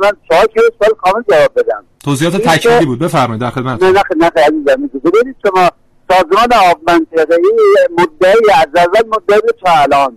[0.00, 0.46] من سوال
[1.02, 1.84] کامل جواب بدم.
[2.04, 2.98] توضیحات تکمیلی بود.
[2.98, 3.82] بفرمایید در خدمت.
[3.82, 4.90] نه نه نه عزیزم.
[5.04, 5.68] ببینید شما
[6.10, 7.36] سازمان آب منطقه
[7.90, 10.16] مدعی از اول مدعی تا الان.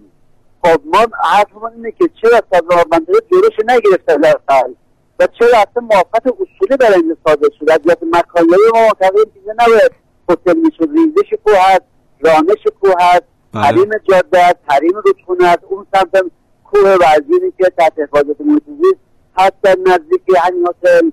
[0.64, 4.74] خب ما حرفمون اینه که چرا سازمان آب منطقه جلوش نگرفته لقل
[5.20, 9.54] و چرا اصلا موافقت اصولی برای این صادر شده؟ از جهت مکانیای ما معتقدیم دیگه
[9.60, 9.92] نباید
[10.30, 10.94] هتل میشه.
[10.94, 11.82] ریزش کوه هست
[12.20, 13.24] رانش کوه هست
[13.54, 16.32] حریم جاده است حریم رودخونه است اون سمت
[16.64, 18.98] کوه ورزیری که تحت حفاظت محیط
[19.38, 21.10] هست در نزدیکی همین هتل.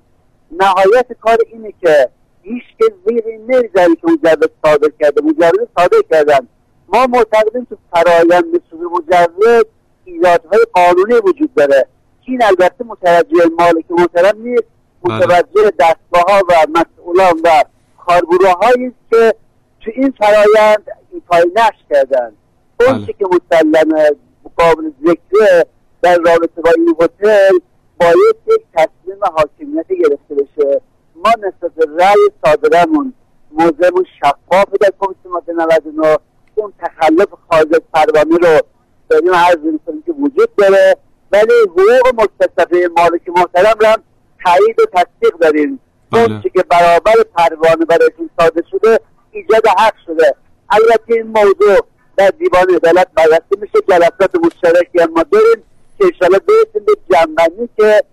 [0.61, 2.09] نهایت کار اینه که
[2.42, 6.48] هیچ که زیر نمی‌ذاری که مجوز صادر کرده مجوز صادر کردن.
[6.88, 9.64] ما معتقدیم که فرایند صدور مجوز
[10.05, 11.86] ایجادهای قانونی وجود داره.
[12.24, 14.64] این البته متوجه مالک محترم نیست.
[15.05, 17.64] متوجه دستگاه ها و مسئولان و
[18.07, 19.34] کارگروه هایی که
[19.80, 22.32] تو این فرایند ایفای نش کردن.
[22.80, 24.11] اون که مسلمه
[24.57, 25.66] قابل ذکره
[26.03, 27.59] در رابطه با این هتل
[28.03, 30.80] باید یک تصمیم حاکمیت گرفته بشه.
[31.16, 33.14] ما نسبت رأی صادرمون
[33.53, 36.18] موضعمون شفاف در کمیسیون ماده 99
[36.55, 38.61] اون تخلف خارج پروانه رو
[39.09, 40.96] داریم عرض می‌کنیم که وجود داره.
[41.32, 44.03] ولی حقوق مکتسبه مالک محترم رو هم
[44.44, 45.80] تایید و تصدیق داریم.
[46.12, 46.50] اون بله.
[46.55, 49.00] که برابر پروانه برایشون صادر شده
[49.30, 50.34] ایجاد حق شده.
[50.70, 51.78] البته این موضوع
[52.16, 53.78] در دیوان عدالت بررسی میشه.
[53.88, 55.64] جلسات مشترکی هم ما داریم.
[56.03, 58.05] که انشاءالله برسیم به جنبندی که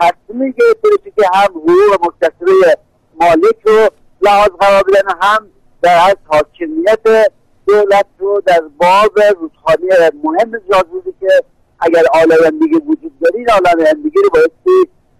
[0.00, 2.78] تصمیمی گرفته که هم حقوق مکتسبه
[3.20, 3.88] مالک رو
[4.22, 5.48] لحاظ قرار بدن هم
[5.82, 7.30] در از حاکمیت
[7.66, 11.44] دولت رو در باب رودخانه مهم جازوزی که
[11.80, 14.50] اگر آلایندگی وجود داره این آلایندگی رو باید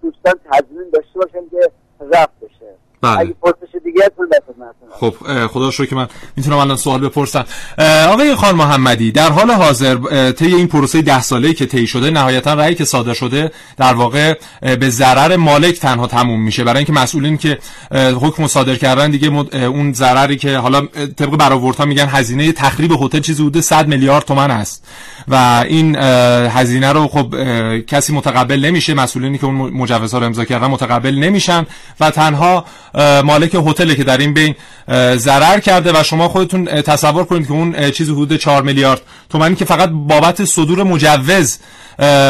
[0.03, 2.75] دوستان تضمین داشته باشن که رفت بشه.
[3.03, 3.19] بله.
[3.19, 4.01] اگه پرسش دیگه
[5.01, 5.15] خب
[5.47, 7.45] خدا شکر که من می‌تونم الان سوال بپرسم.
[8.09, 12.55] آقای خان محمدی در حال حاضر طی این پروسه ده ساله که طی شده نهایتا
[12.55, 16.65] رأی که صادر شده در واقع به ضرر مالک تنها تموم میشه.
[16.65, 17.59] برای اینکه مسئولین که
[17.93, 19.29] حکم صادر کردن دیگه
[19.67, 20.87] اون ضرری که حالا
[21.17, 24.89] طبق برآوردها میگن هزینه تخریب هتل چیزی حدود 100 میلیارد تومان است
[25.29, 25.97] و این
[26.49, 27.35] هزینه رو خب
[27.81, 31.67] کسی متقبل نمیشه مسئولینی که اون مجوزها رو امضا کردن متقبل نمیشن
[32.01, 32.65] و تنها
[33.25, 34.55] مالک هتل که در این بین
[35.17, 39.01] ضرر کرده و شما خودتون تصور کنید که اون چیزی حدود 4 میلیارد
[39.31, 41.59] تومانی که فقط بابت صدور مجوز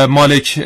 [0.09, 0.59] مالک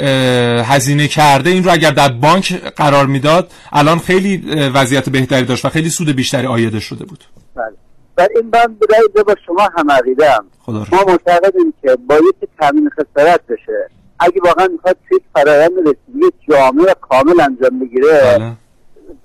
[0.67, 5.69] هزینه کرده این رو اگر در بانک قرار می‌داد الان خیلی وضعیت بهتری داشت و
[5.69, 7.25] خیلی سود بیشتری آیده شده بود.
[7.57, 7.86] بله.
[8.17, 13.91] در این بند برای با شما هم عقیدم ما معتقدیم که باید تامین خسارت بشه
[14.19, 18.57] اگه واقعا می‌خواد یک فرایند رسیدگی جامع کامل انجام بگیره بله.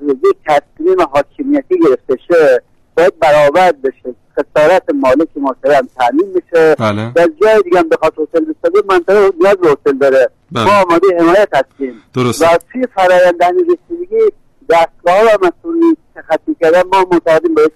[0.09, 2.63] یک تصمیم حاکمیتی گرفته شه
[2.97, 7.11] باید برابر بشه خسارت مالک محترم تعمین میشه بله.
[7.15, 10.65] در جای دیگه هم بخواد هتل بسازه منطقه نیاز به هتل داره بله.
[10.65, 12.41] ما آماده حمایت هستیم درست.
[12.41, 14.31] و توی فرایند رسیدگی
[14.69, 17.71] دستگاه و مسئولی تخطی کردن ما معتقدیم باید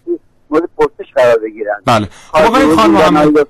[0.49, 3.47] مورد پرسش قرار بگیرن بله آقای خان محمد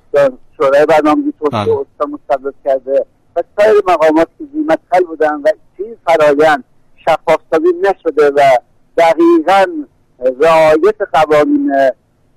[0.56, 1.78] شورای برنامه‌ریزی توسعه بله.
[1.78, 6.64] استان مستبرد کرده و سایر مقامات که زیمت خل بودن و این فرایند
[7.08, 8.40] شفافتابی نشده و
[8.98, 9.64] دقیقا
[10.40, 11.72] رعایت قوانین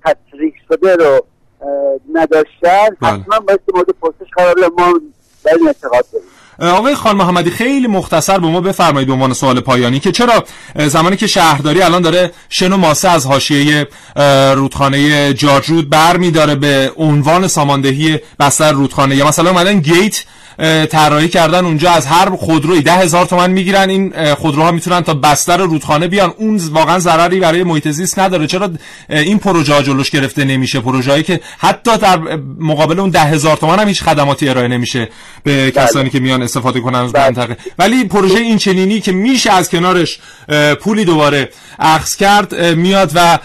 [0.04, 1.26] تطریق شده رو
[2.14, 3.10] نداشتن بله.
[3.10, 5.00] حتما باید مورد پرسش قرار ما
[5.44, 6.28] در این اعتقاد داریم
[6.60, 10.44] آقای خان محمدی خیلی مختصر به ما بفرمایید به عنوان سوال پایانی که چرا
[10.86, 13.88] زمانی که شهرداری الان داره شن و ماسه از حاشیه
[14.54, 19.16] رودخانه جاجرود بر میداره به عنوان ساماندهی بستر رودخانه.
[19.16, 20.24] یا مثلا اومدن گیت
[20.90, 23.90] طراحی کردن اونجا از هر خودروی ده هزار تومن می‌گیرن.
[23.90, 26.34] این خودروها می‌تونن تا بستر رودخانه بیان.
[26.36, 28.46] اون واقعا ضرری برای محیط زیست نداره.
[28.46, 28.70] چرا
[29.08, 32.20] این پروژه ها جلوش گرفته نمیشه؟ پروژه‌ای که حتی در
[32.60, 35.08] مقابل اون ده هزار تومن هم هیچ خدماتی ارائه نمیشه
[35.42, 35.70] به بله.
[35.70, 37.24] کسانی که میان استفاده کنن از بله.
[37.24, 37.56] منطقه.
[37.78, 40.18] ولی پروژه این چنینی که میشه از کنارش
[40.80, 41.48] پولی دوباره
[41.78, 43.38] اخذ کرد میاد و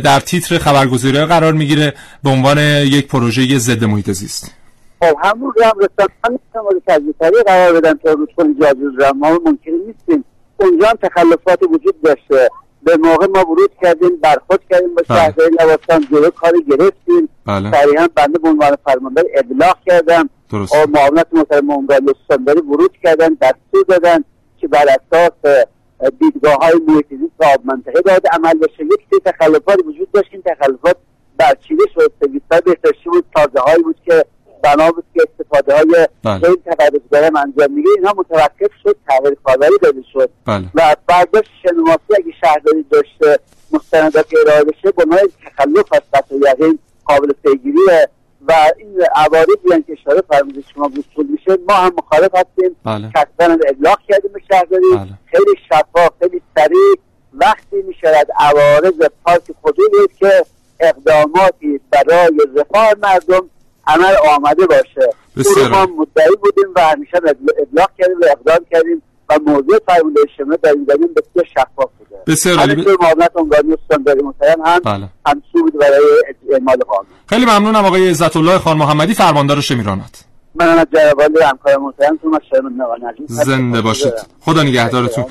[0.00, 4.57] در تیتر خبرگزاری قرار می‌گیره به عنوان یک پروژه ضد محیط زیست.
[5.00, 9.30] خب همون رو هم رسان هم مورد تجزیه قرار بدن تا رودخونه جاجوز رو ما
[9.30, 10.24] ممکن نیستیم.
[10.56, 12.48] اونجا هم تخلفات وجود داشته.
[12.82, 15.18] به موقع ما ورود کردیم برخود کردیم با بله.
[15.18, 17.28] شهرهای لواسان جلو کاری گرفتیم.
[17.46, 17.70] بله.
[17.70, 20.30] صریحا بنده به عنوان فرماندار ابلاغ کردم.
[20.50, 20.74] درست.
[20.88, 24.24] معاونت محترم عمران استانداری ورود کردن دستور دادن
[24.58, 25.66] که بر اساس
[26.20, 27.06] دیدگاه های محیط
[27.38, 28.84] و آب منطقه باید عمل بشه.
[28.84, 30.28] یک سری تخلفات وجود داشت.
[30.32, 30.96] این تخلفات
[31.36, 32.12] برچیده شد.
[32.20, 33.24] سرویس بهداشتی بود.
[33.36, 34.24] تازه هایی بود که
[34.62, 36.38] بنا بود که استفاده های بله.
[36.38, 40.30] غیر تبرزگاره انجام میگه اینها متوقف شد تغییر کاربری داده شد.
[40.46, 40.64] بله.
[40.74, 43.38] و برداشت شنواسی اگه شهرداری داشته
[43.72, 48.08] مستندات ارائه بشه گناه تخلف از قطع یقین قابل پیگیریه.
[48.48, 52.76] و این عوارضی هم که اشاره فرمودید شما وصول میشه ما هم مخالف هستیم.
[52.84, 53.10] بله.
[53.14, 54.84] کسبا ابلاغ کردیم به شهرداری.
[54.96, 55.08] بله.
[55.26, 56.96] خیلی شفاف خیلی سریع.
[57.34, 59.82] وقتی می‌شود عوارض پارک خودی
[60.18, 60.44] که
[60.80, 63.50] اقداماتی برای رفاه مردم
[63.88, 65.10] عمل آمده باشه.
[65.36, 70.56] بسیار ما مدعی بودیم و همیشه ابلاغ کردیم و اقدام کردیم و موضوع فرموده شما
[70.56, 72.22] در این زمین بسیار شفاف بوده.
[72.26, 72.84] بسیار عالی.
[73.00, 75.08] معاونت عنوانی استانداری محترم هم بله.
[75.26, 76.02] همسو بود برای
[76.52, 77.06] اعمال قانون.
[77.26, 80.24] خیلی ممنونم آقای عزت الله خان محمدی فرماندار شمیرانات
[80.60, 80.86] از
[81.42, 81.72] همکار
[83.08, 84.12] عزیز زنده باشید.
[84.40, 85.24] خدا نگهدارتون.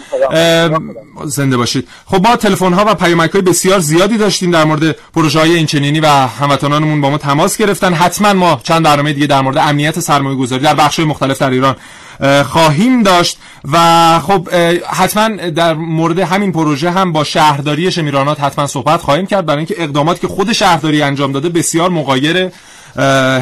[1.26, 1.88] زنده باشید.
[2.06, 6.00] خب ما تلفن ها و پیامک های بسیار زیادی داشتیم در مورد پروژه های اینچنینی
[6.00, 7.94] و هموطنانمون با ما تماس گرفتن.
[7.94, 11.50] حتما ما چند برنامه دیگه در مورد امنیت سرمایه گذاری در بخش های مختلف در
[11.50, 11.76] ایران
[12.20, 13.38] اه، خواهیم داشت
[13.74, 14.50] و خب
[14.90, 19.46] حتما در مورد همین پروژه هم با شهرداری شمیرانات حتما صحبت خواهیم کرد.
[19.46, 22.52] برای اینکه اقداماتی که خود شهرداری انجام داده بسیار مغایر اه،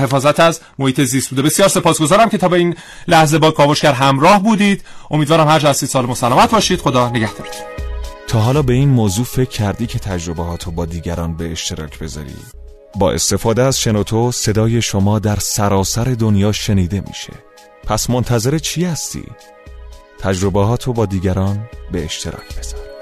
[0.03, 1.41] حفاظت از محیط زیست بوده.
[1.41, 2.75] بسیار سپاسگزارم که تا به این
[3.07, 4.83] لحظه با کاوشگر همراه بودید.
[5.11, 6.79] امیدوارم هر هستید سالم و سلامت باشید.
[6.79, 7.65] خدا نگهدارتون
[8.27, 12.35] تا حالا به این موضوع فکر کردی که تجربهاتو با دیگران به اشتراک بذاری؟
[12.95, 17.33] با استفاده از شنوتو صدای شما در سراسر دنیا شنیده میشه.
[17.87, 19.23] پس منتظر چی هستی؟
[20.19, 22.94] تجربهاتو با دیگران به اشتراک بذار.